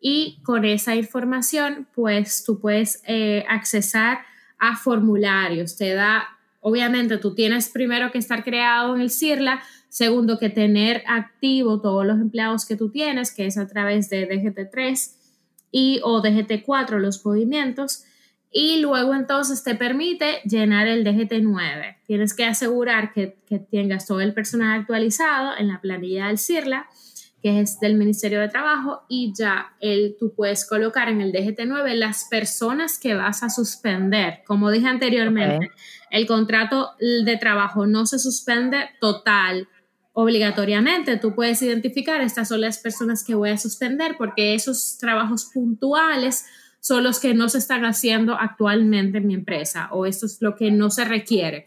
y 0.00 0.38
con 0.44 0.64
esa 0.64 0.94
información 0.94 1.88
pues 1.92 2.44
tú 2.44 2.60
puedes 2.60 3.02
eh, 3.08 3.44
accesar 3.48 4.20
a 4.60 4.76
formularios. 4.76 5.76
Te 5.76 5.92
da, 5.92 6.22
obviamente 6.60 7.18
tú 7.18 7.34
tienes 7.34 7.68
primero 7.68 8.12
que 8.12 8.18
estar 8.18 8.44
creado 8.44 8.94
en 8.94 9.00
el 9.00 9.10
CIRLA, 9.10 9.60
Segundo, 9.88 10.38
que 10.38 10.50
tener 10.50 11.02
activo 11.06 11.80
todos 11.80 12.06
los 12.06 12.18
empleados 12.18 12.64
que 12.64 12.76
tú 12.76 12.90
tienes, 12.90 13.34
que 13.34 13.44
es 13.44 13.58
a 13.58 13.66
través 13.66 14.08
de 14.08 14.26
DGT3 14.26 15.21
y 15.72 16.00
o 16.04 16.22
DGT4 16.22 16.98
los 16.98 17.24
movimientos. 17.26 18.04
Y 18.52 18.80
luego 18.80 19.14
entonces 19.14 19.64
te 19.64 19.74
permite 19.74 20.42
llenar 20.44 20.86
el 20.86 21.04
DGT9. 21.04 21.96
Tienes 22.06 22.34
que 22.34 22.44
asegurar 22.44 23.12
que, 23.12 23.38
tengas 23.70 24.06
todo 24.06 24.20
el 24.20 24.34
personal 24.34 24.78
actualizado 24.78 25.56
en 25.56 25.68
la 25.68 25.80
planilla 25.80 26.26
del 26.26 26.38
CIRLA, 26.38 26.86
que 27.42 27.60
es 27.60 27.80
del 27.80 27.96
Ministerio 27.96 28.40
de 28.40 28.48
Trabajo, 28.48 29.02
y 29.08 29.32
ya 29.36 29.74
el, 29.80 30.16
tú 30.20 30.34
puedes 30.36 30.66
colocar 30.68 31.08
en 31.08 31.22
el 31.22 31.32
DGT9 31.32 31.94
las 31.94 32.26
personas 32.30 32.98
que 32.98 33.14
vas 33.14 33.42
a 33.42 33.48
suspender. 33.48 34.42
Como 34.46 34.70
dije 34.70 34.86
anteriormente, 34.86 35.70
el 36.10 36.26
contrato 36.26 36.90
de 37.00 37.36
trabajo 37.38 37.86
no 37.86 38.04
se 38.04 38.18
suspende 38.18 38.90
total 39.00 39.66
obligatoriamente 40.12 41.16
tú 41.16 41.34
puedes 41.34 41.62
identificar 41.62 42.20
estas 42.20 42.48
son 42.48 42.60
las 42.60 42.78
personas 42.78 43.24
que 43.24 43.34
voy 43.34 43.50
a 43.50 43.58
suspender 43.58 44.16
porque 44.18 44.54
esos 44.54 44.98
trabajos 44.98 45.46
puntuales 45.46 46.44
son 46.80 47.04
los 47.04 47.20
que 47.20 47.32
no 47.32 47.48
se 47.48 47.58
están 47.58 47.84
haciendo 47.84 48.34
actualmente 48.34 49.18
en 49.18 49.26
mi 49.26 49.34
empresa 49.34 49.88
o 49.92 50.04
esto 50.04 50.26
es 50.26 50.42
lo 50.42 50.56
que 50.56 50.70
no 50.70 50.90
se 50.90 51.04
requiere. 51.04 51.66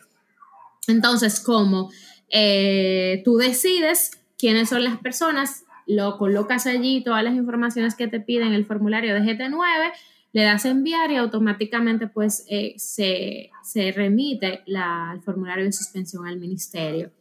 Entonces, 0.88 1.40
como 1.40 1.90
eh, 2.30 3.22
tú 3.24 3.38
decides 3.38 4.12
quiénes 4.38 4.70
son 4.70 4.84
las 4.84 5.00
personas, 5.00 5.64
lo 5.88 6.18
colocas 6.18 6.68
allí, 6.68 7.04
todas 7.04 7.24
las 7.24 7.36
informaciones 7.36 7.96
que 7.96 8.08
te 8.08 8.20
piden 8.20 8.54
el 8.54 8.66
formulario 8.66 9.14
de 9.14 9.22
GT9, 9.22 9.92
le 10.34 10.44
das 10.44 10.66
enviar 10.66 11.12
y 11.12 11.16
automáticamente 11.16 12.08
pues 12.08 12.46
eh, 12.50 12.74
se, 12.78 13.52
se, 13.64 13.92
remite 13.94 14.64
la, 14.66 15.12
el 15.16 15.22
formulario 15.22 15.64
de 15.64 15.72
suspensión 15.72 16.28
al 16.28 16.38
ministerio. 16.38 17.12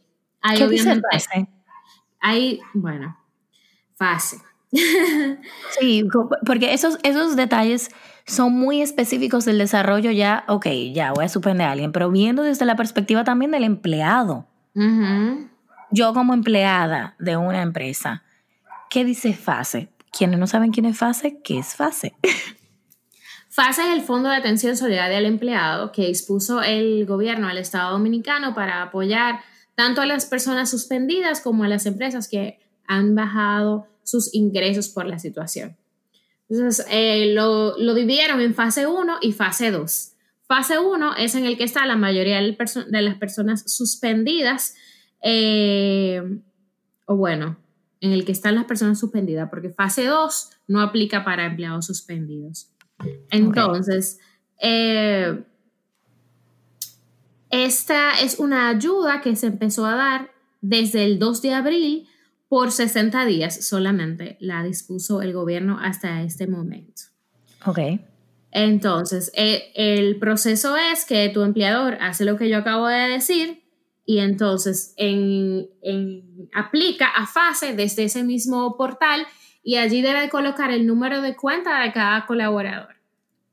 Hay 0.47 0.59
¿Qué 0.59 0.65
obviamente. 0.65 1.09
Hay, 2.21 2.61
bueno, 2.75 3.17
fácil. 3.97 4.41
sí, 5.81 6.05
porque 6.45 6.75
esos, 6.75 6.99
esos 7.03 7.35
detalles 7.35 7.91
son 8.27 8.53
muy 8.53 8.83
específicos 8.83 9.47
del 9.47 9.57
desarrollo 9.57 10.11
ya, 10.11 10.45
ok, 10.49 10.67
ya 10.93 11.13
voy 11.13 11.25
a 11.25 11.29
suspender 11.31 11.67
a 11.67 11.73
alguien, 11.73 11.93
pero 11.93 12.11
viendo 12.11 12.43
desde 12.43 12.67
la 12.67 12.77
perspectiva 12.77 13.25
también 13.25 13.53
del 13.53 13.65
empleado. 13.65 14.47
Yo 15.91 16.13
como 16.13 16.35
empleada 16.35 17.15
de 17.19 17.39
una 17.39 17.63
empresa, 17.63 18.23
¿qué 18.91 19.05
dice 19.05 19.33
FASE? 19.33 19.89
Quienes 20.13 20.39
no 20.39 20.47
saben 20.47 20.73
quién 20.73 20.85
es 20.85 20.99
FASE, 20.99 21.41
¿qué 21.43 21.59
es 21.59 21.75
FASE? 21.75 22.15
FASE 23.49 23.83
es 23.83 23.95
el 23.95 24.03
Fondo 24.03 24.29
de 24.29 24.37
Atención 24.37 24.77
Solidaria 24.77 25.17
al 25.17 25.27
Empleado 25.27 25.91
que 25.91 26.09
dispuso 26.09 26.63
el 26.63 27.07
gobierno 27.07 27.49
del 27.49 27.59
Estado 27.59 27.93
Dominicano 27.93 28.55
para 28.55 28.83
apoyar 28.83 29.41
tanto 29.75 30.01
a 30.01 30.07
las 30.07 30.27
personas 30.27 30.71
suspendidas 30.71 31.41
como 31.41 31.65
a 31.65 31.69
las 31.69 31.87
empresas 31.87 32.29
que 32.29 32.59
han 32.87 33.15
bajado 33.15 33.87
sus 34.03 34.35
ingresos 34.35 34.89
por 34.89 35.07
la 35.07 35.19
situación. 35.19 35.77
Entonces, 36.49 36.87
eh, 36.91 37.33
lo, 37.35 37.75
dividieron 37.95 38.41
en 38.41 38.55
fase 38.55 38.87
1 38.87 39.19
y 39.23 39.33
fase 39.33 39.71
2. 39.71 40.13
Fase 40.47 40.79
1 40.79 41.17
es 41.17 41.35
en 41.35 41.47
el 41.47 41.57
que 41.57 41.65
está 41.65 41.87
la 41.87 41.97
mayoría 41.97 42.37
de, 42.41 43.03
las 43.03 43.17
personas 43.17 43.65
suspendidas, 43.71 44.75
eh, 45.23 46.23
o 47.07 47.17
bueno, 47.17 47.57
en 48.01 48.13
el 48.13 48.27
que 48.27 48.33
están 48.33 48.55
las 48.55 48.67
personas 48.67 49.01
suspendidas, 49.01 49.49
porque 49.49 49.71
fase 49.71 50.05
2 50.05 50.51
no 50.69 50.83
aplica 50.83 51.25
para 51.25 51.47
empleados 51.47 51.87
suspendidos. 51.87 52.69
Entonces, 53.31 54.21
eh, 54.61 55.43
esta 57.55 58.21
es 58.21 58.39
una 58.39 58.69
ayuda 58.69 59.21
que 59.21 59.37
se 59.37 59.47
empezó 59.47 59.87
a 59.87 59.95
dar 59.95 60.31
desde 60.61 61.05
el 61.05 61.19
2 61.19 61.43
de 61.43 61.55
abril 61.55 62.09
por 62.49 62.73
60 62.73 63.25
días 63.27 63.67
solamente. 63.67 64.37
La 64.41 64.63
dispuso 64.63 65.23
el 65.23 65.33
gobierno 65.33 65.79
hasta 65.81 66.23
este 66.23 66.47
momento. 66.47 67.03
Ok. 67.65 67.79
Entonces, 68.51 69.33
eh, 69.35 69.73
el 69.75 70.19
proceso 70.19 70.77
es 70.77 71.05
que 71.05 71.29
tu 71.29 71.43
empleador 71.43 71.99
hace 72.01 72.25
lo 72.25 72.37
que 72.37 72.49
yo 72.49 72.59
acabo 72.59 72.87
de 72.87 73.09
decir, 73.09 73.65
y 74.07 74.19
entonces 74.19 74.95
en, 74.97 75.69
aplica 76.53 77.07
a 77.09 77.27
fase 77.27 77.75
desde 77.75 78.05
ese 78.05 78.23
mismo 78.23 78.77
portal 78.77 79.27
y 79.63 79.77
allí 79.77 80.03
debe 80.03 80.29
colocar 80.29 80.71
el 80.71 80.87
número 80.87 81.23
de 81.23 81.37
cuenta 81.37 81.81
de 81.81 81.93
cada 81.93 82.27
colaborador. 82.27 82.94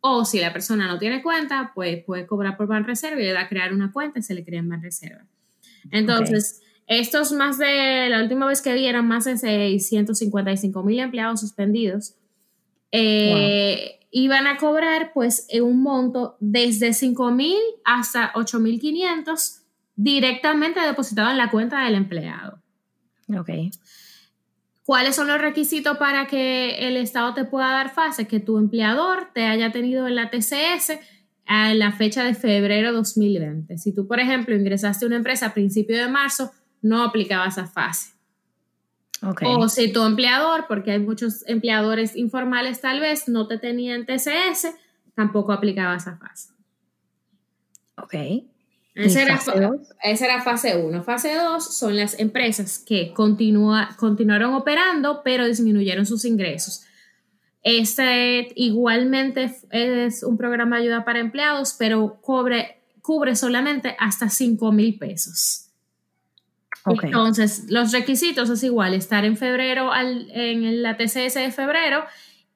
O 0.02 0.26
si 0.26 0.40
la 0.40 0.52
persona 0.52 0.88
no 0.88 0.98
tiene 0.98 1.22
cuenta, 1.22 1.72
pues 1.74 2.04
puede 2.04 2.26
cobrar 2.26 2.58
por 2.58 2.68
Banreserva 2.68 3.22
y 3.22 3.26
le 3.26 3.34
da 3.34 3.42
a 3.42 3.48
crear 3.48 3.74
una 3.74 3.92
cuenta 3.92 4.20
y 4.20 4.24
se 4.24 4.34
le 4.34 4.44
crea 4.44 4.60
en 4.60 4.70
Banreserva. 4.70 5.26
Entonces, 5.92 6.62
estos 6.88 7.32
más 7.32 7.58
de, 7.58 8.10
la 8.10 8.22
última 8.22 8.48
vez 8.48 8.62
que 8.62 8.74
vi 8.74 8.86
eran 8.86 9.08
más 9.08 9.26
de 9.26 9.38
655 9.38 10.84
mil 10.84 11.00
empleados 11.00 11.40
suspendidos. 11.40 12.16
Eh, 12.92 14.00
iban 14.12 14.48
a 14.48 14.58
cobrar 14.58 15.12
pues 15.14 15.48
un 15.62 15.82
monto 15.82 16.36
desde 16.40 16.94
5 16.94 17.32
mil 17.32 17.58
hasta 17.86 18.32
8 18.36 18.60
mil 18.60 18.80
500 18.80 19.62
directamente 19.96 20.80
depositado 20.82 21.32
en 21.32 21.38
la 21.38 21.50
cuenta 21.50 21.86
del 21.86 21.96
empleado. 21.96 22.62
Ok. 23.38 23.50
¿Cuáles 24.86 25.16
son 25.16 25.28
los 25.28 25.40
requisitos 25.40 25.98
para 25.98 26.28
que 26.28 26.88
el 26.88 26.98
Estado 26.98 27.34
te 27.34 27.46
pueda 27.46 27.72
dar 27.72 27.94
fase? 27.94 28.28
Que 28.28 28.40
tu 28.40 28.58
empleador 28.58 29.30
te 29.34 29.46
haya 29.46 29.72
tenido 29.72 30.08
en 30.08 30.16
la 30.16 30.30
TCS 30.30 31.00
a 31.46 31.74
la 31.74 31.92
fecha 31.92 32.24
de 32.24 32.34
febrero 32.34 32.92
2020. 32.94 33.78
Si 33.78 33.94
tú, 33.94 34.08
por 34.08 34.20
ejemplo, 34.20 34.56
ingresaste 34.56 35.06
a 35.06 35.08
una 35.08 35.18
empresa 35.18 35.48
a 35.48 35.54
principio 35.54 35.98
de 35.98 36.08
marzo, 36.08 36.52
no 36.82 37.04
aplicaba 37.04 37.48
esa 37.48 37.68
fase. 37.68 38.14
O 39.44 39.70
si 39.70 39.94
tu 39.94 40.04
empleador, 40.04 40.66
porque 40.68 40.92
hay 40.92 41.00
muchos 41.00 41.48
empleadores 41.48 42.16
informales 42.16 42.82
tal 42.82 43.00
vez, 43.00 43.28
no 43.28 43.48
te 43.48 43.60
tenían 43.60 44.08
TCS, 44.08 44.74
tampoco 45.14 45.52
aplicaba 45.52 45.96
esa 45.96 46.18
fase. 46.18 46.50
Ok. 47.98 48.16
Esa 48.94 49.22
era, 49.22 50.42
fase 50.42 50.76
1. 50.76 51.04
Fase 51.04 51.36
2 51.36 51.78
son 51.78 51.96
las 51.96 52.20
empresas 52.20 52.80
que 52.80 53.14
continuaron 53.14 54.54
operando, 54.54 55.22
pero 55.24 55.46
disminuyeron 55.46 56.06
sus 56.06 56.26
ingresos. 56.26 56.84
Este 57.64 58.52
igualmente 58.56 59.56
es 59.70 60.24
un 60.24 60.38
programa 60.38 60.78
de 60.78 60.84
ayuda 60.84 61.06
para 61.06 61.20
empleados, 61.20 61.76
pero 61.78 62.20
cubre, 62.22 62.82
cubre 63.02 63.36
solamente 63.36 63.96
hasta 64.00 64.30
5 64.30 64.72
mil 64.72 64.98
pesos. 64.98 65.68
Entonces, 66.86 67.66
los 67.70 67.92
requisitos 67.92 68.50
es 68.50 68.64
igual, 68.64 68.96
estar 68.96 69.24
en 69.24 69.38
febrero 69.38 69.92
en 69.96 70.82
la 70.82 70.98
TCS 70.98 71.36
de 71.36 71.52
febrero 71.52 72.04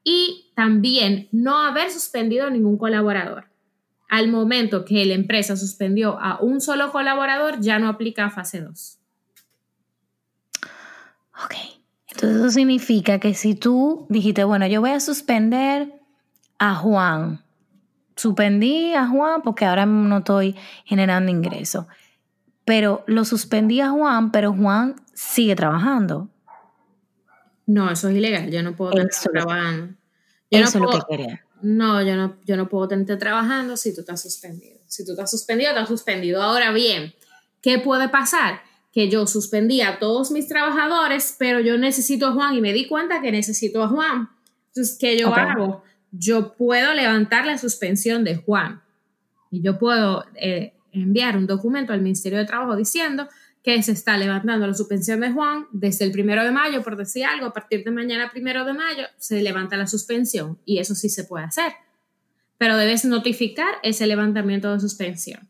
y 0.04 0.52
también 0.56 1.30
no 1.32 1.62
haber 1.62 1.92
suspendido 1.92 2.50
ningún 2.50 2.78
colaborador. 2.78 3.46
Al 4.16 4.30
momento 4.30 4.86
que 4.86 5.06
la 5.06 5.14
empresa 5.14 5.58
suspendió 5.58 6.20
a 6.20 6.40
un 6.40 6.62
solo 6.62 6.92
colaborador, 6.92 7.60
ya 7.60 7.80
no 7.80 7.90
aplica 7.90 8.30
fase 8.30 8.62
2. 8.62 9.00
Ok, 11.44 11.56
entonces 12.08 12.38
eso 12.38 12.50
significa 12.52 13.20
que 13.20 13.34
si 13.34 13.56
tú 13.56 14.06
dijiste, 14.10 14.44
bueno, 14.44 14.68
yo 14.68 14.80
voy 14.82 14.92
a 14.92 15.00
suspender 15.00 15.94
a 16.60 16.76
Juan, 16.76 17.44
suspendí 18.16 18.94
a 18.94 19.08
Juan 19.08 19.42
porque 19.42 19.66
ahora 19.66 19.86
no 19.86 20.20
estoy 20.20 20.56
generando 20.86 21.30
ingresos 21.30 21.86
pero 22.66 23.04
lo 23.06 23.24
suspendía 23.24 23.92
Juan, 23.92 24.32
pero 24.32 24.52
Juan 24.52 24.96
sigue 25.14 25.56
trabajando. 25.56 26.30
No, 27.68 27.90
eso 27.90 28.10
es 28.10 28.16
ilegal, 28.16 28.52
yo 28.52 28.64
no 28.64 28.76
puedo 28.76 28.92
tener 28.92 29.10
trabajando. 29.32 29.94
eso 30.50 30.68
es 30.68 30.76
lo 30.76 30.90
que 30.90 31.00
quería. 31.08 31.45
No, 31.62 32.02
yo 32.02 32.16
no, 32.16 32.38
yo 32.46 32.58
no 32.58 32.70
puedo 32.70 32.88
tenerte 32.88 33.18
trabajando 33.18 33.78
si 33.78 33.94
tú 33.94 34.02
estás 34.02 34.22
suspendido. 34.22 34.80
Si 34.88 35.06
tú 35.06 35.12
estás 35.12 35.32
suspendido, 35.32 35.72
estás 35.72 35.88
suspendido. 35.88 36.42
Ahora 36.42 36.72
bien, 36.72 37.14
¿qué 37.62 37.80
puede 37.80 38.10
pasar? 38.10 38.62
Que 38.92 39.10
yo 39.10 39.28
suspendí 39.28 39.82
a 39.82 40.00
todos 40.00 40.32
mis 40.32 40.48
trabajadores, 40.48 41.36
pero 41.38 41.60
yo 41.60 41.78
necesito 41.78 42.28
a 42.28 42.32
Juan 42.34 42.56
y 42.56 42.62
me 42.62 42.74
di 42.74 42.88
cuenta 42.88 43.22
que 43.22 43.32
necesito 43.32 43.84
a 43.84 43.88
Juan. 43.88 44.30
Entonces, 44.68 44.98
¿qué 45.00 45.18
yo 45.18 45.34
hago? 45.34 45.84
Yo 46.12 46.56
puedo 46.56 46.94
levantar 46.94 47.46
la 47.46 47.58
suspensión 47.58 48.24
de 48.24 48.38
Juan 48.38 48.82
y 49.52 49.62
yo 49.62 49.78
puedo 49.78 50.26
eh, 50.36 50.74
enviar 50.92 51.38
un 51.38 51.48
documento 51.48 51.94
al 51.94 52.02
Ministerio 52.02 52.38
de 52.38 52.46
Trabajo 52.46 52.76
diciendo 52.76 53.28
que 53.66 53.82
se 53.82 53.94
está 53.94 54.16
levantando 54.16 54.68
la 54.68 54.76
suspensión 54.76 55.22
de 55.22 55.32
Juan 55.32 55.66
desde 55.72 56.06
el 56.06 56.12
primero 56.12 56.44
de 56.44 56.52
mayo, 56.52 56.84
por 56.84 56.96
decir 56.96 57.26
algo, 57.26 57.48
a 57.48 57.54
partir 57.54 57.84
de 57.84 57.90
mañana 57.90 58.30
primero 58.30 58.64
de 58.64 58.74
mayo 58.74 59.08
se 59.18 59.42
levanta 59.42 59.76
la 59.76 59.88
suspensión 59.88 60.60
y 60.66 60.78
eso 60.78 60.94
sí 60.94 61.10
se 61.10 61.24
puede 61.24 61.46
hacer. 61.46 61.74
Pero 62.60 62.78
debes 62.78 63.06
notificar 63.06 63.74
ese 63.82 64.06
levantamiento 64.06 64.72
de 64.72 64.80
suspensión. 64.80 65.50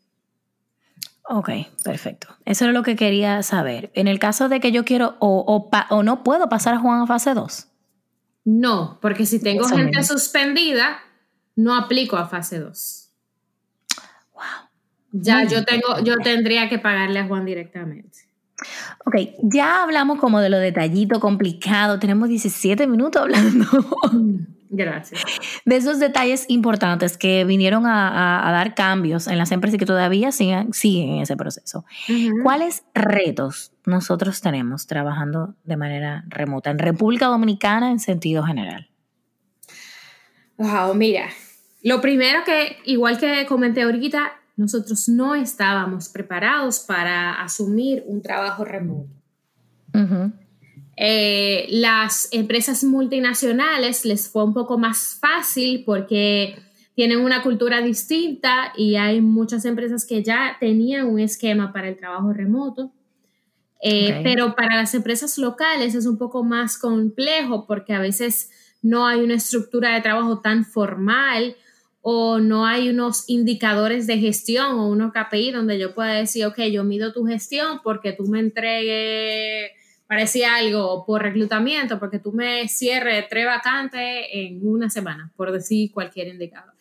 Ok, 1.28 1.49
perfecto. 1.84 2.30
Eso 2.45 2.65
es 2.65 2.73
lo 2.73 2.84
que 2.84 2.95
quería 2.95 3.43
saber. 3.43 3.91
En 3.93 4.08
el 4.08 4.17
caso 4.17 4.47
de 4.47 4.62
que 4.62 4.71
yo 4.71 4.86
quiero 4.86 5.17
o, 5.19 5.69
o, 5.89 6.04
no 6.04 6.23
puedo 6.23 6.47
pasar 6.47 6.75
a 6.75 6.80
Juan 6.80 7.01
a 7.01 7.08
fase 7.08 7.34
2. 7.34 7.67
No, 8.45 8.97
porque 9.01 9.25
si 9.25 9.41
tengo 9.41 9.67
gente 9.67 10.04
suspendida, 10.04 10.99
no 11.58 11.75
aplico 11.75 12.15
a 12.15 12.28
fase 12.30 12.60
2. 12.60 13.05
Ya 15.21 15.43
yo 15.45 15.63
tengo, 15.63 15.99
yo 16.04 16.17
tendría 16.17 16.67
que 16.67 16.78
pagarle 16.78 17.19
a 17.19 17.28
Juan 17.28 17.45
directamente. 17.45 18.19
Ok, 19.06 19.15
ya 19.43 19.84
hablamos 19.84 20.19
como 20.19 20.39
de 20.39 20.49
lo 20.49 20.58
detallito 20.58 21.19
complicado. 21.19 21.99
Tenemos 21.99 22.30
17 22.30 22.88
minutos 22.88 23.21
hablando. 23.21 23.65
Gracias. 24.69 25.23
De 25.63 25.78
esos 25.78 25.99
detalles 25.99 26.45
importantes 26.49 27.17
que 27.17 27.45
vinieron 27.45 27.86
a, 27.86 28.49
dar 28.51 28.75
cambios 28.75 29.28
en 29.28 29.38
las 29.38 29.51
empresas 29.51 29.75
y 29.75 29.78
que 29.78 29.86
todavía 29.86 30.34
siguen, 30.34 30.73
siguen 30.73 31.10
en 31.13 31.21
ese 31.21 31.38
proceso. 31.38 31.86
¿Cuáles 32.43 32.84
retos 32.93 33.71
nosotros 33.86 34.41
tenemos 34.41 34.86
trabajando 34.86 35.56
de 35.63 35.78
manera 35.78 36.25
remota 36.28 36.71
en 36.71 36.80
República 36.80 37.28
Dominicana 37.28 37.91
en 37.91 37.99
sentido 37.99 38.43
general? 38.43 38.89
Wow, 40.58 40.93
mira, 40.93 41.30
lo 41.82 42.01
primero 42.01 42.43
que, 42.43 42.78
igual 42.86 43.17
que 43.17 43.45
comenté 43.45 43.84
ahorita, 43.84 44.34
nosotros 44.56 45.10
no 45.10 45.36
estábamos 45.36 46.10
preparados 46.10 46.80
para 46.80 47.41
asumir 47.41 48.04
un 48.08 48.22
trabajo 48.22 48.63
remoto. 48.63 49.10
Eh, 50.98 51.68
las 51.72 52.30
empresas 52.32 52.84
multinacionales 52.84 54.06
les 54.06 54.30
fue 54.30 54.44
un 54.44 54.54
poco 54.54 54.78
más 54.78 55.18
fácil 55.20 55.84
porque 55.86 56.58
tienen 56.96 57.20
una 57.20 57.44
cultura 57.44 57.82
distinta 57.82 58.72
y 58.78 58.96
hay 58.96 59.20
muchas 59.20 59.65
empresas 59.65 60.06
que 60.06 60.24
ya 60.24 60.56
tenían 60.60 61.08
un 61.08 61.20
esquema 61.20 61.74
para 61.74 61.89
el 61.89 61.98
trabajo 61.98 62.32
remoto. 62.32 62.91
Eh, 63.82 64.22
pero 64.24 64.56
para 64.56 64.78
las 64.78 64.96
empresas 64.96 65.38
locales 65.38 65.94
es 65.96 66.06
un 66.06 66.18
poco 66.18 66.44
más 66.44 66.78
complejo 66.78 67.68
porque 67.68 67.94
a 67.94 68.00
veces 68.00 68.50
no 68.82 69.06
hay 69.06 69.22
una 69.22 69.36
estructura 69.36 69.94
de 69.94 70.02
trabajo 70.02 70.39
tan 70.39 70.65
formal 70.65 71.56
o 72.08 72.38
no 72.38 72.68
hay 72.68 72.89
unos 72.89 73.24
indicadores 73.26 74.06
de 74.06 74.20
gestión 74.20 74.78
o 74.78 74.88
unos 74.89 75.12
KPI 75.12 75.54
donde 75.54 75.80
yo 75.80 75.96
pueda 75.96 76.13
decir, 76.13 76.46
ok, 76.46 76.60
yo 76.72 76.84
mido 76.84 77.12
tu 77.13 77.26
gestión 77.26 77.80
porque 77.84 78.13
tú 78.13 78.28
me 78.28 78.39
entregues, 78.39 79.72
parecía 80.06 80.58
algo, 80.58 81.04
por 81.08 81.24
reclutamiento, 81.24 81.98
porque 82.00 82.20
tú 82.20 82.32
me 82.32 82.68
cierres 82.68 83.26
tres 83.28 83.48
vacantes 83.48 84.28
en 84.32 84.60
una 84.68 84.91
semana, 84.91 85.32
por 85.36 85.52
decir 85.52 85.91
cualquier 85.91 86.28
indicador. 86.28 86.76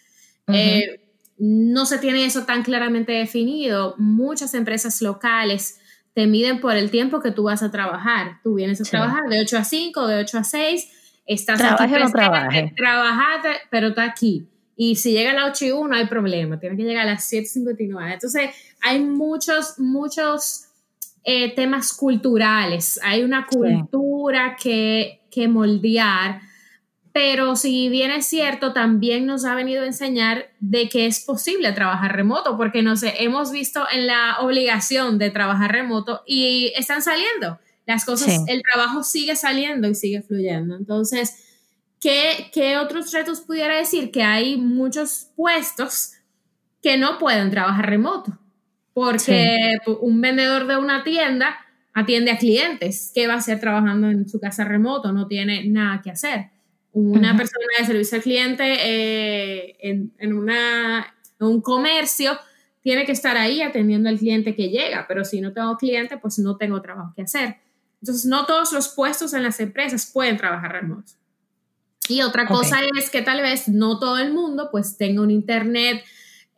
Eh, 0.48 1.00
no 1.38 1.86
se 1.86 1.96
tiene 1.96 2.26
eso 2.26 2.44
tan 2.44 2.62
claramente 2.62 3.12
definido. 3.12 3.94
Muchas 3.96 4.52
empresas 4.52 5.00
locales 5.00 5.80
te 6.12 6.26
miden 6.26 6.60
por 6.60 6.76
el 6.76 6.90
tiempo 6.90 7.22
que 7.22 7.30
tú 7.30 7.44
vas 7.44 7.62
a 7.62 7.70
trabajar. 7.70 8.40
Tú 8.42 8.56
vienes 8.56 8.78
a 8.82 8.84
trabajar 8.84 9.26
de 9.30 9.40
8 9.40 9.56
a 9.56 9.64
5, 9.64 10.06
de 10.06 10.20
8 10.20 10.38
a 10.38 10.44
6, 10.44 11.22
estás 11.24 11.58
trabaje 11.58 11.96
aquí, 11.96 12.04
no 12.04 12.10
trabajaste, 12.76 13.52
pero 13.70 13.88
está 13.88 14.04
aquí 14.04 14.48
y 14.76 14.96
si 14.96 15.12
llega 15.12 15.30
a 15.30 15.34
las 15.34 15.50
8 15.50 15.64
y 15.66 15.70
1 15.72 15.96
hay 15.96 16.06
problema, 16.06 16.58
tiene 16.58 16.76
que 16.76 16.82
llegar 16.82 17.06
a 17.06 17.12
las 17.12 17.32
7.59. 17.32 18.12
Entonces, 18.12 18.50
hay 18.80 19.00
muchos, 19.00 19.78
muchos 19.78 20.66
eh, 21.24 21.54
temas 21.54 21.92
culturales, 21.92 23.00
hay 23.02 23.22
una 23.22 23.46
cultura 23.46 24.56
que, 24.60 25.22
que 25.30 25.48
moldear, 25.48 26.40
pero 27.12 27.54
si 27.54 27.88
bien 27.88 28.10
es 28.10 28.26
cierto, 28.26 28.72
también 28.72 29.24
nos 29.24 29.44
ha 29.44 29.54
venido 29.54 29.82
a 29.84 29.86
enseñar 29.86 30.50
de 30.58 30.88
que 30.88 31.06
es 31.06 31.20
posible 31.20 31.70
trabajar 31.72 32.16
remoto, 32.16 32.56
porque 32.56 32.82
no 32.82 32.96
sé, 32.96 33.14
hemos 33.18 33.52
visto 33.52 33.86
en 33.92 34.08
la 34.08 34.38
obligación 34.40 35.16
de 35.18 35.30
trabajar 35.30 35.70
remoto 35.70 36.22
y 36.26 36.72
están 36.76 37.02
saliendo. 37.02 37.60
Las 37.86 38.04
cosas, 38.04 38.42
el 38.48 38.62
trabajo 38.62 39.04
sigue 39.04 39.36
saliendo 39.36 39.88
y 39.88 39.94
sigue 39.94 40.22
fluyendo. 40.22 40.74
Entonces, 40.74 41.43
¿Qué, 42.04 42.76
otros 42.76 43.12
retos 43.12 43.40
pudiera 43.40 43.78
decir? 43.78 44.10
Que 44.10 44.22
hay 44.22 44.58
muchos 44.58 45.30
puestos 45.36 46.12
que 46.82 46.98
no 46.98 47.18
pueden 47.18 47.50
trabajar 47.50 47.88
remoto, 47.88 48.38
porque 48.92 49.78
un 50.02 50.20
vendedor 50.20 50.66
de 50.66 50.76
una 50.76 51.02
tienda 51.02 51.56
atiende 51.94 52.30
a 52.30 52.36
clientes. 52.36 53.10
¿Qué 53.14 53.26
va 53.26 53.34
a 53.34 53.38
hacer 53.38 53.58
trabajando 53.58 54.10
en 54.10 54.28
su 54.28 54.38
casa 54.38 54.64
remoto? 54.64 55.12
No 55.12 55.26
tiene 55.28 55.66
nada 55.66 56.02
que 56.02 56.10
hacer. 56.10 56.50
Una 56.92 57.36
persona 57.38 57.64
de 57.78 57.86
servicio 57.86 58.16
al 58.16 58.22
cliente 58.22 58.64
eh, 58.66 59.76
en, 59.80 60.32
una, 60.34 61.06
un 61.40 61.62
comercio 61.62 62.38
tiene 62.82 63.06
que 63.06 63.12
estar 63.12 63.38
ahí 63.38 63.62
atendiendo 63.62 64.10
al 64.10 64.18
cliente 64.18 64.54
que 64.54 64.68
llega, 64.68 65.06
pero 65.08 65.24
si 65.24 65.40
no 65.40 65.54
tengo 65.54 65.78
cliente, 65.78 66.18
pues 66.18 66.38
no 66.38 66.58
tengo 66.58 66.82
trabajo 66.82 67.14
que 67.16 67.22
hacer. 67.22 67.56
Entonces, 68.02 68.26
no 68.26 68.44
todos 68.44 68.72
los 68.72 68.88
puestos 68.88 69.32
en 69.32 69.42
las 69.42 69.58
empresas 69.58 70.10
pueden 70.12 70.36
trabajar 70.36 70.70
remoto. 70.72 71.14
Y 72.08 72.22
otra 72.22 72.46
cosa 72.46 72.78
es 72.98 73.10
que 73.10 73.22
tal 73.22 73.40
vez 73.40 73.68
no 73.68 73.98
todo 73.98 74.18
el 74.18 74.32
mundo 74.32 74.68
pues 74.70 74.96
tenga 74.96 75.22
un 75.22 75.30
internet 75.30 76.04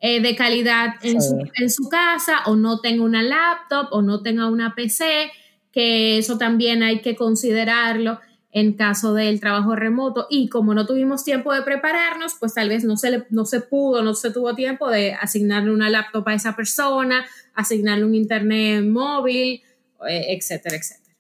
eh, 0.01 0.21
de 0.21 0.37
calidad 0.37 0.95
en, 1.03 1.23
su, 1.23 1.39
en, 1.55 1.71
su, 1.71 1.89
casa 1.89 2.41
o 2.47 2.57
no 2.57 2.81
tenga 2.81 3.05
una 3.05 3.23
laptop 3.23 3.89
o 3.93 4.03
no 4.03 4.23
tenga 4.23 4.49
una 4.49 4.75
PC, 4.75 5.31
que 5.73 6.19
eso 6.19 6.37
también 6.37 6.83
hay 6.83 7.01
que 7.01 7.17
considerarlo 7.17 8.21
en 8.53 8.73
caso 8.73 9.15
del 9.15 9.39
trabajo 9.39 9.77
remoto. 9.77 10.27
Y 10.31 10.49
como 10.49 10.75
no 10.75 10.87
tuvimos 10.87 11.25
tiempo 11.25 11.53
de 11.53 11.63
prepararnos, 11.63 12.35
pues 12.41 12.55
tal 12.55 12.69
vez 12.69 12.85
no 12.85 12.97
se, 12.97 13.11
le, 13.11 13.27
no 13.31 13.45
se 13.45 13.61
pudo, 13.61 14.03
no 14.03 14.15
se 14.15 14.31
tuvo 14.31 14.55
tiempo 14.55 14.91
de 14.91 15.13
asignarle 15.13 15.73
una 15.73 15.91
laptop 15.91 16.27
a 16.29 16.35
esa 16.35 16.57
persona, 16.57 17.25
asignarle 17.55 18.05
un 18.05 18.15
internet 18.15 18.85
móvil, 18.85 19.63
eh, 20.09 20.27
etcétera, 20.29 20.77
etcétera. 20.77 21.15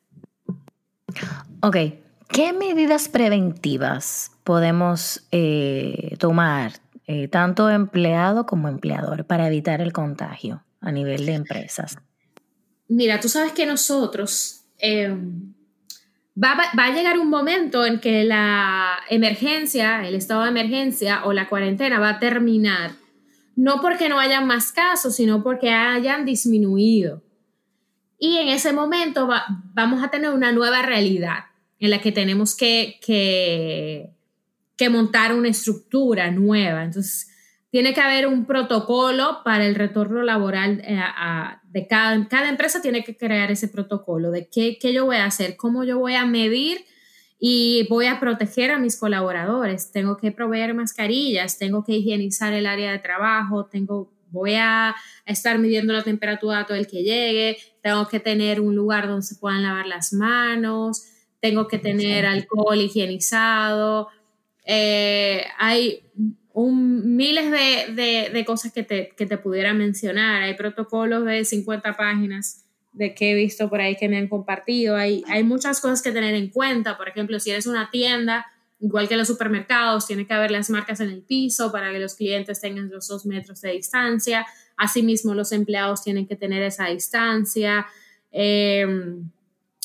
Ok, 1.60 1.76
¿qué 2.28 2.52
medidas 2.52 3.08
preventivas 3.08 4.32
podemos 4.44 5.26
eh, 5.32 6.16
tomar 6.18 6.72
eh, 7.06 7.28
tanto 7.28 7.70
empleado 7.70 8.46
como 8.46 8.68
empleador 8.68 9.24
para 9.24 9.46
evitar 9.46 9.80
el 9.80 9.92
contagio 9.92 10.62
a 10.80 10.92
nivel 10.92 11.26
de 11.26 11.34
empresas? 11.34 11.96
Mira, 12.88 13.20
tú 13.20 13.28
sabes 13.28 13.52
que 13.52 13.66
nosotros 13.66 14.64
em, 14.78 15.54
va, 16.40 16.56
va, 16.78 16.84
a 16.84 16.90
llegar 16.90 17.18
un 17.18 17.28
momento 17.28 17.84
en 17.84 18.00
que 18.00 18.24
la 18.24 18.98
emergencia, 19.08 20.06
el 20.06 20.14
estado 20.14 20.42
de 20.42 20.50
emergencia 20.50 21.24
o 21.24 21.32
la 21.32 21.48
cuarentena 21.48 21.98
va 21.98 22.10
a 22.10 22.18
terminar, 22.18 22.92
no 23.56 23.80
porque 23.80 24.08
no 24.08 24.20
hayan 24.20 24.46
más 24.46 24.70
casos, 24.70 25.16
sino 25.16 25.42
porque 25.42 25.70
hayan 25.70 26.24
disminuido. 26.24 27.22
Y 28.18 28.36
en 28.36 28.48
ese 28.48 28.72
momento 28.72 29.28
vamos 29.74 30.02
a 30.02 30.08
tener 30.08 30.30
una 30.30 30.52
nueva 30.52 30.82
realidad 30.82 31.46
en 31.78 31.90
la 31.90 32.00
que 32.00 32.12
tenemos 32.12 32.56
que, 32.56 32.98
que, 33.04 34.10
que, 34.76 34.90
montar 34.90 35.34
una 35.34 35.48
estructura 35.48 36.30
nueva. 36.30 36.84
Entonces, 36.84 37.28
tiene 37.70 37.92
que 37.92 38.00
haber 38.00 38.26
un 38.26 38.46
protocolo 38.46 39.42
para 39.44 39.66
el 39.66 39.74
retorno 39.74 40.22
laboral 40.22 40.80
eh, 40.84 40.98
de 41.64 41.86
cada, 41.86 42.26
cada 42.28 42.48
empresa, 42.48 42.80
tiene 42.80 43.04
que 43.04 43.16
crear 43.16 43.50
ese 43.50 43.68
protocolo 43.68 44.30
de 44.30 44.48
qué, 44.48 44.78
qué 44.80 44.92
yo 44.92 45.04
voy 45.04 45.16
a 45.16 45.26
hacer, 45.26 45.56
cómo 45.56 45.84
yo 45.84 45.98
voy 45.98 46.14
a 46.14 46.24
medir 46.24 46.84
y 47.38 47.86
voy 47.90 48.06
a 48.06 48.18
proteger 48.18 48.70
a 48.70 48.78
mis 48.78 48.98
colaboradores. 48.98 49.92
Tengo 49.92 50.16
que 50.16 50.32
proveer 50.32 50.72
mascarillas, 50.74 51.58
tengo 51.58 51.84
que 51.84 51.92
higienizar 51.92 52.54
el 52.54 52.66
área 52.66 52.92
de 52.92 52.98
trabajo, 52.98 53.66
tengo 53.66 54.10
voy 54.30 54.54
a 54.54 54.94
estar 55.24 55.58
midiendo 55.58 55.92
la 55.92 56.02
temperatura 56.02 56.60
a 56.60 56.66
todo 56.66 56.76
el 56.76 56.86
que 56.86 57.02
llegue, 57.02 57.58
tengo 57.82 58.06
que 58.08 58.20
tener 58.20 58.60
un 58.60 58.74
lugar 58.74 59.06
donde 59.06 59.22
se 59.22 59.36
puedan 59.36 59.62
lavar 59.62 59.86
las 59.86 60.12
manos, 60.12 61.04
tengo 61.40 61.68
que 61.68 61.78
tener 61.78 62.26
alcohol 62.26 62.80
higienizado. 62.80 64.08
Eh, 64.64 65.44
hay 65.58 66.02
un, 66.52 67.16
miles 67.16 67.50
de, 67.50 68.30
de, 68.32 68.44
cosas 68.44 68.72
que 68.72 68.82
te, 68.82 69.10
que 69.16 69.26
te 69.26 69.38
pudiera 69.38 69.74
mencionar. 69.74 70.42
Hay 70.42 70.54
protocolos 70.54 71.24
de 71.24 71.44
50 71.44 71.96
páginas 71.96 72.64
de 72.92 73.14
que 73.14 73.32
he 73.32 73.34
visto 73.34 73.68
por 73.68 73.80
ahí 73.80 73.94
que 73.96 74.08
me 74.08 74.16
han 74.16 74.26
compartido. 74.26 74.96
Hay, 74.96 75.22
hay 75.28 75.44
muchas 75.44 75.80
cosas 75.80 76.00
que 76.00 76.12
tener 76.12 76.34
en 76.34 76.48
cuenta. 76.48 76.96
Por 76.96 77.08
ejemplo, 77.08 77.38
si 77.38 77.50
eres 77.50 77.66
una 77.66 77.90
tienda, 77.90 78.46
igual 78.80 79.06
que 79.06 79.18
los 79.18 79.28
supermercados, 79.28 80.06
tiene 80.06 80.26
que 80.26 80.32
haber 80.32 80.50
las 80.50 80.70
marcas 80.70 81.00
en 81.00 81.10
el 81.10 81.20
piso 81.20 81.70
para 81.70 81.92
que 81.92 81.98
los 81.98 82.14
clientes 82.14 82.60
tengan 82.60 82.88
los 82.88 83.06
dos 83.08 83.26
metros 83.26 83.60
de 83.60 83.72
distancia. 83.72 84.46
Asimismo, 84.78 85.34
los 85.34 85.52
empleados 85.52 86.02
tienen 86.02 86.26
que 86.26 86.36
tener 86.36 86.62
esa 86.62 86.86
distancia. 86.86 87.86
Em, 88.32 89.30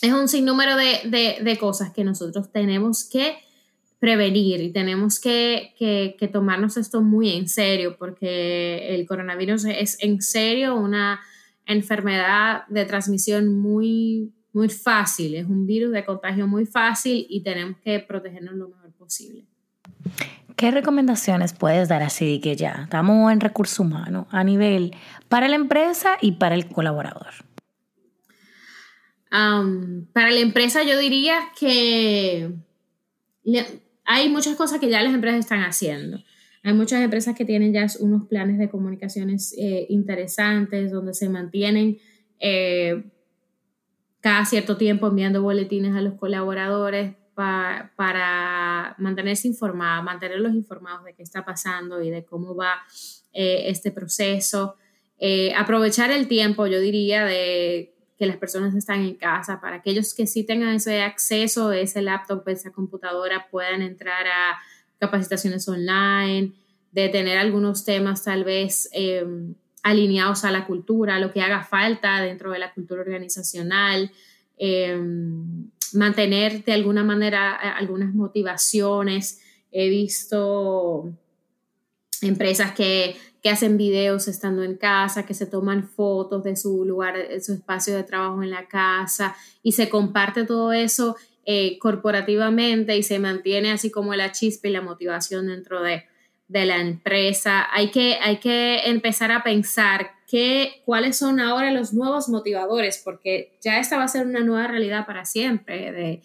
es 0.02 0.14
un 0.14 0.28
sinnúmero 0.28 0.76
de, 0.76 1.38
de, 1.42 1.58
cosas 1.58 1.92
que 1.92 2.04
nosotros 2.04 2.52
tenemos 2.52 3.04
que 3.04 3.38
prevenir 4.00 4.62
y 4.62 4.72
tenemos 4.72 5.20
que, 5.20 5.76
que, 5.78 6.16
que, 6.18 6.28
tomarnos 6.28 6.78
esto 6.78 7.02
muy 7.02 7.36
en 7.36 7.48
serio 7.48 7.98
porque 8.00 8.96
el 8.96 9.06
coronavirus 9.06 9.66
es 9.66 9.98
en 10.02 10.22
serio 10.22 10.76
una 10.76 11.22
enfermedad 11.68 12.64
de 12.68 12.86
transmisión 12.86 13.60
muy, 13.60 14.34
muy 14.54 14.70
fácil, 14.70 15.36
es 15.36 15.46
un 15.46 15.68
virus 15.68 15.92
de 15.92 16.04
contagio 16.04 16.48
muy 16.48 16.66
fácil 16.66 17.28
y 17.30 17.42
tenemos 17.42 17.78
que 17.84 18.00
protegernos 18.00 18.56
lo 18.56 18.70
mejor 18.70 18.92
posible. 18.94 19.46
¿Qué 20.56 20.72
recomendaciones 20.72 21.54
puedes 21.54 21.88
dar 21.90 22.04
así 22.04 22.40
que 22.40 22.56
ya 22.56 22.82
estamos 22.84 23.32
en 23.32 23.40
recurso 23.40 23.84
humano 23.84 24.28
a 24.32 24.44
nivel 24.44 24.96
para 25.28 25.48
la 25.48 25.56
empresa 25.56 26.18
y 26.22 26.34
para 26.34 26.56
el 26.56 26.68
colaborador? 26.68 27.51
Para 29.32 30.30
la 30.30 30.40
empresa 30.40 30.84
yo 30.84 31.00
diría 31.00 31.40
que 31.58 32.54
hay 34.04 34.30
muchas 34.30 34.56
cosas 34.58 34.80
que 34.80 34.90
ya 34.90 35.02
las 35.02 35.14
empresas 35.14 35.40
están 35.40 35.62
haciendo. 35.62 36.20
Hay 36.64 36.74
muchas 36.74 37.02
empresas 37.02 37.36
que 37.36 37.46
tienen 37.46 37.74
ya 37.74 37.88
unos 38.00 38.28
planes 38.28 38.60
de 38.60 38.70
comunicaciones 38.70 39.56
eh, 39.58 39.88
interesantes 39.90 40.92
donde 40.92 41.14
se 41.14 41.28
mantienen 41.30 41.98
eh, 42.40 43.04
cada 44.20 44.46
cierto 44.46 44.78
tiempo 44.78 45.08
enviando 45.08 45.42
boletines 45.42 45.96
a 45.96 46.02
los 46.02 46.16
colaboradores 46.16 47.16
para 47.34 48.96
mantenerse 49.00 49.48
informados, 49.48 50.04
mantenerlos 50.04 50.54
informados 50.54 51.06
de 51.06 51.16
qué 51.16 51.24
está 51.24 51.44
pasando 51.44 52.04
y 52.04 52.12
de 52.12 52.24
cómo 52.24 52.56
va 52.56 52.84
eh, 53.34 53.64
este 53.68 53.92
proceso. 53.92 54.76
Aprovechar 55.56 56.12
el 56.12 56.28
tiempo, 56.28 56.68
yo 56.68 56.80
diría, 56.80 57.26
de 57.26 57.91
que 58.22 58.28
las 58.28 58.38
personas 58.38 58.76
están 58.76 59.02
en 59.02 59.16
casa, 59.16 59.60
para 59.60 59.78
aquellos 59.78 60.14
que 60.14 60.28
sí 60.28 60.44
tengan 60.44 60.76
ese 60.76 61.02
acceso, 61.02 61.72
ese 61.72 62.04
laptop, 62.04 62.48
esa 62.50 62.72
computadora, 62.72 63.48
puedan 63.50 63.82
entrar 63.82 64.28
a 64.28 64.60
capacitaciones 65.00 65.68
online, 65.68 66.52
de 66.92 67.10
tener 67.10 67.40
algunos 67.40 67.84
temas 67.84 68.24
tal 68.24 68.44
vez 68.44 68.88
eh, 68.94 69.26
alineados 69.82 70.46
a 70.46 70.52
la 70.52 70.68
cultura, 70.68 71.18
lo 71.18 71.32
que 71.34 71.42
haga 71.42 71.64
falta 71.64 72.22
dentro 72.22 72.52
de 72.52 72.60
la 72.60 72.72
cultura 72.76 73.02
organizacional, 73.02 74.12
mantener 75.94 76.64
de 76.64 76.74
alguna 76.74 77.04
manera 77.04 77.60
eh, 77.64 77.70
algunas 77.70 78.14
motivaciones. 78.14 79.42
He 79.72 79.90
visto 79.90 81.12
empresas 82.22 82.74
que, 82.74 83.16
hacen 83.50 83.78
videos 83.78 84.28
estando 84.28 84.64
en 84.64 84.76
casa, 84.76 85.26
que 85.26 85.34
se 85.34 85.48
toman 85.48 85.88
fotos 85.88 86.44
de 86.44 86.56
su 86.56 86.86
lugar, 86.86 87.18
de 87.18 87.42
su 87.42 87.54
espacio 87.54 87.96
de 87.96 88.04
trabajo 88.04 88.44
en 88.44 88.52
la 88.52 88.68
casa 88.68 89.36
y 89.64 89.72
se 89.72 89.90
comparte 89.90 90.46
todo 90.46 90.74
eso 90.74 91.16
eh, 91.46 91.80
corporativamente 91.80 92.96
y 92.96 93.04
se 93.04 93.18
mantiene 93.18 93.72
así 93.72 93.90
como 93.90 94.14
la 94.14 94.32
chispa 94.32 94.68
y 94.68 94.72
la 94.72 94.82
motivación 94.82 95.48
dentro 95.48 95.82
de, 95.82 96.04
de 96.48 96.66
la 96.66 96.80
empresa. 96.80 97.68
Hay 97.72 97.90
que, 97.90 98.20
hay 98.22 98.38
que 98.38 98.82
empezar 98.86 99.32
a 99.32 99.42
pensar 99.42 100.12
qué, 100.28 100.84
cuáles 100.86 101.18
son 101.18 101.40
ahora 101.40 101.72
los 101.72 101.94
nuevos 101.94 102.30
motivadores, 102.30 103.02
porque 103.04 103.58
ya 103.60 103.80
esta 103.80 103.98
va 103.98 104.04
a 104.04 104.08
ser 104.08 104.28
una 104.28 104.42
nueva 104.42 104.68
realidad 104.68 105.08
para 105.08 105.26
siempre, 105.26 105.92
de, 105.92 106.22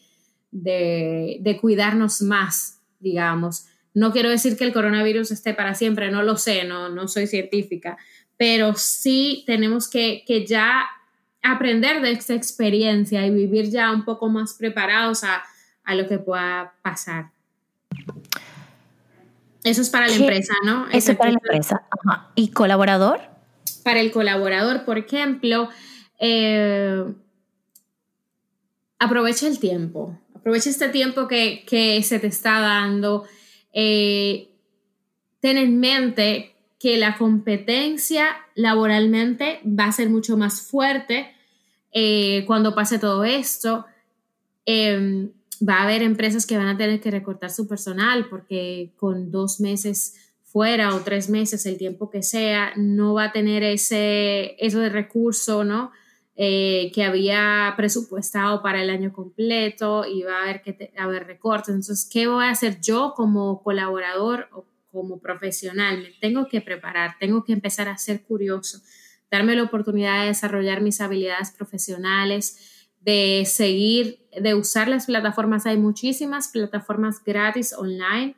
de, 0.50 1.38
de 1.40 1.56
cuidarnos 1.58 2.20
más, 2.20 2.82
digamos. 3.00 3.68
No 3.96 4.12
quiero 4.12 4.28
decir 4.28 4.58
que 4.58 4.64
el 4.64 4.74
coronavirus 4.74 5.30
esté 5.30 5.54
para 5.54 5.74
siempre, 5.74 6.10
no 6.10 6.22
lo 6.22 6.36
sé, 6.36 6.64
no, 6.64 6.90
no 6.90 7.08
soy 7.08 7.26
científica, 7.26 7.96
pero 8.36 8.74
sí 8.74 9.42
tenemos 9.46 9.88
que, 9.88 10.22
que 10.26 10.44
ya 10.44 10.84
aprender 11.42 12.02
de 12.02 12.10
esta 12.10 12.34
experiencia 12.34 13.26
y 13.26 13.30
vivir 13.30 13.70
ya 13.70 13.90
un 13.90 14.04
poco 14.04 14.28
más 14.28 14.52
preparados 14.52 15.24
a, 15.24 15.42
a 15.82 15.94
lo 15.94 16.06
que 16.06 16.18
pueda 16.18 16.74
pasar. 16.82 17.30
Eso 19.64 19.80
es 19.80 19.88
para 19.88 20.08
la 20.08 20.14
empresa, 20.14 20.52
¿no? 20.62 20.86
Eso 20.90 21.12
es 21.12 21.16
para 21.18 21.30
la 21.30 21.38
empresa. 21.42 21.82
¿Y 22.34 22.50
colaborador? 22.50 23.20
Para 23.82 24.00
el 24.00 24.12
colaborador, 24.12 24.84
por 24.84 24.98
ejemplo, 24.98 25.70
eh, 26.18 27.02
aprovecha 28.98 29.46
el 29.46 29.58
tiempo. 29.58 30.18
Aprovecha 30.34 30.68
este 30.68 30.90
tiempo 30.90 31.26
que, 31.26 32.02
se 32.04 32.18
te 32.18 32.26
está 32.26 32.60
dando. 32.60 33.24
Eh, 33.78 34.48
ten 35.40 35.58
en 35.58 35.78
mente 35.78 36.54
que 36.78 36.96
la 36.96 37.18
competencia 37.18 38.28
laboralmente 38.54 39.60
va 39.66 39.84
a 39.84 39.92
ser 39.92 40.08
mucho 40.08 40.38
más 40.38 40.62
fuerte 40.62 41.30
eh, 41.92 42.44
cuando 42.46 42.74
pase 42.74 42.98
todo 42.98 43.22
esto. 43.22 43.84
Em, 44.64 45.30
va 45.66 45.80
a 45.80 45.82
haber 45.82 46.02
empresas 46.02 46.46
que 46.46 46.56
van 46.56 46.68
a 46.68 46.78
tener 46.78 47.00
que 47.02 47.10
recortar 47.10 47.50
su 47.50 47.68
personal 47.68 48.28
porque 48.30 48.92
con 48.96 49.30
dos 49.30 49.60
meses 49.60 50.14
fuera 50.42 50.94
o 50.94 51.00
tres 51.00 51.28
meses, 51.28 51.66
el 51.66 51.76
tiempo 51.76 52.08
que 52.08 52.22
sea, 52.22 52.72
no 52.76 53.12
va 53.12 53.24
a 53.24 53.32
tener 53.32 53.62
ese, 53.62 54.56
eso 54.58 54.80
de 54.80 54.88
recurso, 54.88 55.64
¿no? 55.64 55.92
Eh, 56.38 56.92
que 56.94 57.02
había 57.02 57.72
presupuestado 57.78 58.60
para 58.60 58.82
el 58.82 58.90
año 58.90 59.10
completo 59.10 60.04
va 60.28 60.38
a 60.38 60.42
haber 60.42 60.60
que 60.60 60.92
haber 60.98 61.26
recortes. 61.26 61.70
Entonces, 61.70 62.06
¿qué 62.12 62.26
voy 62.26 62.44
a 62.44 62.50
hacer 62.50 62.78
yo 62.82 63.14
como 63.16 63.62
colaborador 63.62 64.46
o 64.52 64.66
como 64.96 65.20
profesional, 65.20 65.98
me 65.98 66.10
tengo 66.20 66.48
que 66.48 66.62
preparar, 66.62 67.16
tengo 67.20 67.44
que 67.44 67.52
empezar 67.52 67.88
a 67.88 67.98
ser 67.98 68.22
curioso, 68.22 68.80
darme 69.30 69.54
la 69.54 69.64
oportunidad 69.64 70.22
de 70.22 70.28
desarrollar 70.28 70.80
mis 70.80 71.00
habilidades 71.02 71.50
profesionales, 71.50 72.88
de 73.00 73.44
seguir, 73.46 74.26
de 74.40 74.54
usar 74.54 74.88
las 74.88 75.06
plataformas. 75.06 75.66
Hay 75.66 75.76
muchísimas 75.76 76.48
plataformas 76.48 77.22
gratis 77.22 77.74
online 77.74 78.36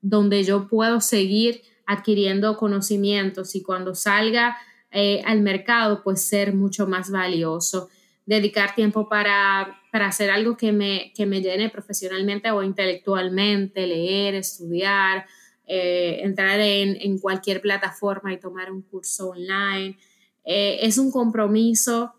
donde 0.00 0.44
yo 0.44 0.66
puedo 0.66 1.00
seguir 1.00 1.60
adquiriendo 1.86 2.56
conocimientos 2.56 3.54
y 3.54 3.62
cuando 3.62 3.94
salga 3.94 4.56
eh, 4.90 5.22
al 5.26 5.42
mercado, 5.42 6.02
pues 6.02 6.22
ser 6.24 6.54
mucho 6.54 6.86
más 6.86 7.10
valioso. 7.10 7.90
Dedicar 8.24 8.74
tiempo 8.74 9.08
para, 9.08 9.80
hacer 9.92 10.30
algo 10.30 10.56
que 10.56 10.72
me, 10.72 11.12
que 11.14 11.26
me 11.26 11.42
llene 11.42 11.68
profesionalmente 11.68 12.50
o 12.50 12.62
intelectualmente, 12.62 13.86
leer, 13.86 14.34
estudiar, 14.34 15.26
eh, 15.66 16.20
entrar 16.22 16.58
en, 16.60 17.18
cualquier 17.18 17.60
plataforma 17.60 18.32
y 18.32 18.40
tomar 18.40 18.72
un 18.72 18.82
curso 18.82 19.30
online. 19.30 19.98
Eh, 20.44 20.78
es 20.82 20.96
un 20.98 21.10
compromiso 21.10 22.14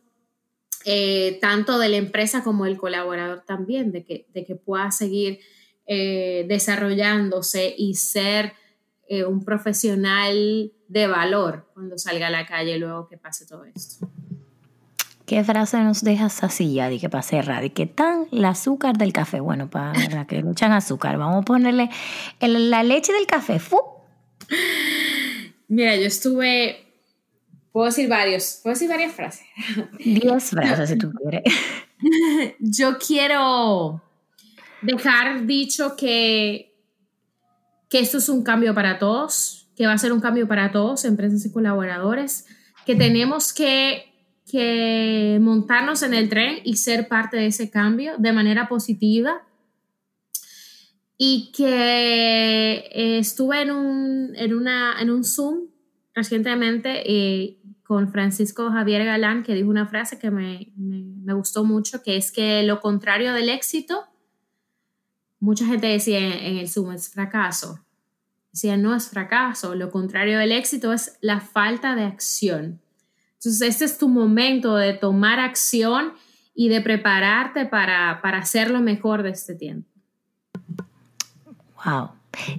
tanto 1.42 1.78
de 1.78 1.90
la 1.90 1.98
empresa 1.98 2.44
como 2.44 2.66
del 2.66 2.78
colaborador 2.78 3.44
también, 3.46 3.92
de 3.92 4.04
que, 4.04 4.26
de 4.34 4.46
que 4.46 4.56
pueda 4.56 4.90
seguir 4.92 5.40
desarrollándose 5.86 7.76
y 7.78 7.96
ser 7.96 8.54
un 9.28 9.44
profesional 9.44 10.72
de 10.89 11.08
valor 11.08 11.69
cuando 11.73 11.97
salga 11.97 12.28
a 12.28 12.30
la 12.30 12.45
calle 12.45 12.78
luego 12.78 13.08
que 13.08 13.17
pase 13.17 13.45
todo 13.45 13.63
esto. 13.63 14.10
¿Qué 15.25 15.43
frase 15.43 15.78
nos 15.82 16.04
dejas 16.04 16.43
así 16.43 16.73
ya 16.73 16.89
de 16.89 16.99
que 16.99 17.08
para 17.08 17.21
cerrar? 17.21 17.63
¿Y 17.63 17.69
qué 17.69 17.86
tan 17.86 18.28
el 18.32 18.43
azúcar 18.43 18.97
del 18.97 19.13
café? 19.13 19.39
Bueno, 19.39 19.69
para 19.69 20.25
que 20.25 20.41
le 20.41 20.52
echan 20.52 20.71
azúcar, 20.71 21.19
vamos 21.19 21.43
a 21.43 21.45
ponerle 21.45 21.89
la 22.39 22.82
leche 22.82 23.13
del 23.13 23.28
café. 23.28 23.60
¡Fu! 23.60 23.80
Mira, 25.67 25.95
yo 25.95 26.08
estuve, 26.08 26.95
puedo 27.71 27.86
decir 27.86 28.10
varios, 28.10 28.60
puedo 28.63 28.73
decir 28.73 28.89
varias 28.89 29.13
frases. 29.13 29.45
Diez 29.99 30.49
frases 30.49 30.89
si 30.89 30.97
tú 30.97 31.12
quieres. 31.21 31.43
Yo 32.58 32.97
quiero 32.97 34.02
dejar 34.82 35.45
dicho 35.45 35.95
que, 35.95 36.73
que 37.88 37.99
esto 37.99 38.17
es 38.17 38.30
un 38.30 38.41
cambio 38.41 38.73
para 38.73 38.97
todos 38.97 39.59
que 39.80 39.88
va 39.88 39.94
a 39.94 39.98
ser 39.98 40.12
un 40.12 40.20
cambio 40.20 40.46
para 40.46 40.74
todos, 40.74 41.06
empresas 41.06 41.46
y 41.46 41.54
colaboradores, 41.54 42.46
que 42.86 42.98
tenemos 42.98 43.54
que, 43.54 44.12
que 44.46 45.38
montarnos 45.39 46.04
en 46.04 46.13
el 46.13 46.28
tren 46.28 46.58
y 46.65 46.76
ser 46.76 47.08
parte 47.08 47.38
de 47.38 47.46
ese 47.46 47.72
cambio 47.72 48.15
de 48.18 48.34
manera 48.34 48.68
positiva 48.68 49.42
y 51.18 51.54
que 51.56 52.89
eh, 52.92 53.20
estuve 53.20 53.62
en 53.62 53.72
un, 53.72 54.34
en, 54.36 54.54
una, 54.54 55.00
en 55.00 55.12
un 55.12 55.24
Zoom 55.24 55.70
recientemente 56.13 57.10
eh, 57.10 57.62
con 57.84 58.12
Francisco 58.12 58.70
Javier 58.72 59.06
Galán, 59.06 59.44
que 59.44 59.56
dijo 59.56 59.70
una 59.70 59.88
frase 59.88 60.20
que 60.20 60.30
me, 60.30 60.74
me, 60.76 61.06
me, 61.24 61.34
gustó 61.34 61.63
mucho, 61.63 62.04
que 62.04 62.18
es 62.18 62.34
que 62.34 62.63
lo 62.63 62.82
contrario 62.82 63.32
del 63.32 63.48
éxito, 63.48 64.04
mucha 65.39 65.65
gente 65.65 65.88
decía 65.88 66.20
en 66.20 66.58
el 66.58 66.68
Zoom, 66.68 66.92
es 66.92 67.08
fracaso. 67.08 67.80
Decía, 68.52 68.78
no 68.78 68.96
es 68.96 69.10
fracaso, 69.10 69.76
lo 69.76 69.92
contrario 69.92 70.40
del 70.40 70.52
éxito 70.52 70.92
es 70.92 71.18
la 71.22 71.40
falta 71.40 71.96
de 71.96 72.04
acción. 72.04 72.82
Entonces, 73.34 73.62
este 73.62 73.86
es 73.86 73.98
tu 73.98 74.10
momento 74.10 74.76
de 74.76 74.94
tomar 74.94 75.40
acción 75.40 76.14
y 76.54 76.70
de 76.70 76.82
prepararte 76.82 77.66
para, 77.66 78.22
para 78.22 78.40
hacer 78.40 78.70
lo 78.70 78.82
mejor 78.82 79.24
de 79.24 79.30
este 79.30 79.56
tiempo. 79.56 79.88
Wow. 81.86 82.10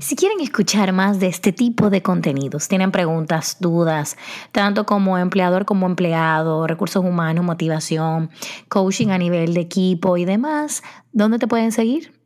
Si 0.01 0.17
quieren 0.17 0.41
escuchar 0.41 0.93
más 0.93 1.21
de 1.21 1.29
este 1.29 1.53
tipo 1.53 1.91
de 1.91 2.03
contenidos, 2.03 2.69
tienen 2.69 2.91
preguntas, 2.91 3.57
dudas, 3.61 4.17
tanto 4.53 4.85
como 4.85 5.17
empleador 5.17 5.65
como 5.65 5.87
empleado, 5.87 6.67
recursos 6.67 7.05
humanos, 7.05 7.45
motivación, 7.45 8.31
coaching 8.69 9.09
a 9.09 9.19
nivel 9.19 9.55
de 9.55 9.61
equipo 9.61 10.17
y 10.17 10.25
demás, 10.25 10.83
¿dónde 11.13 11.39
te 11.39 11.47
pueden 11.47 11.73
seguir? 11.73 12.20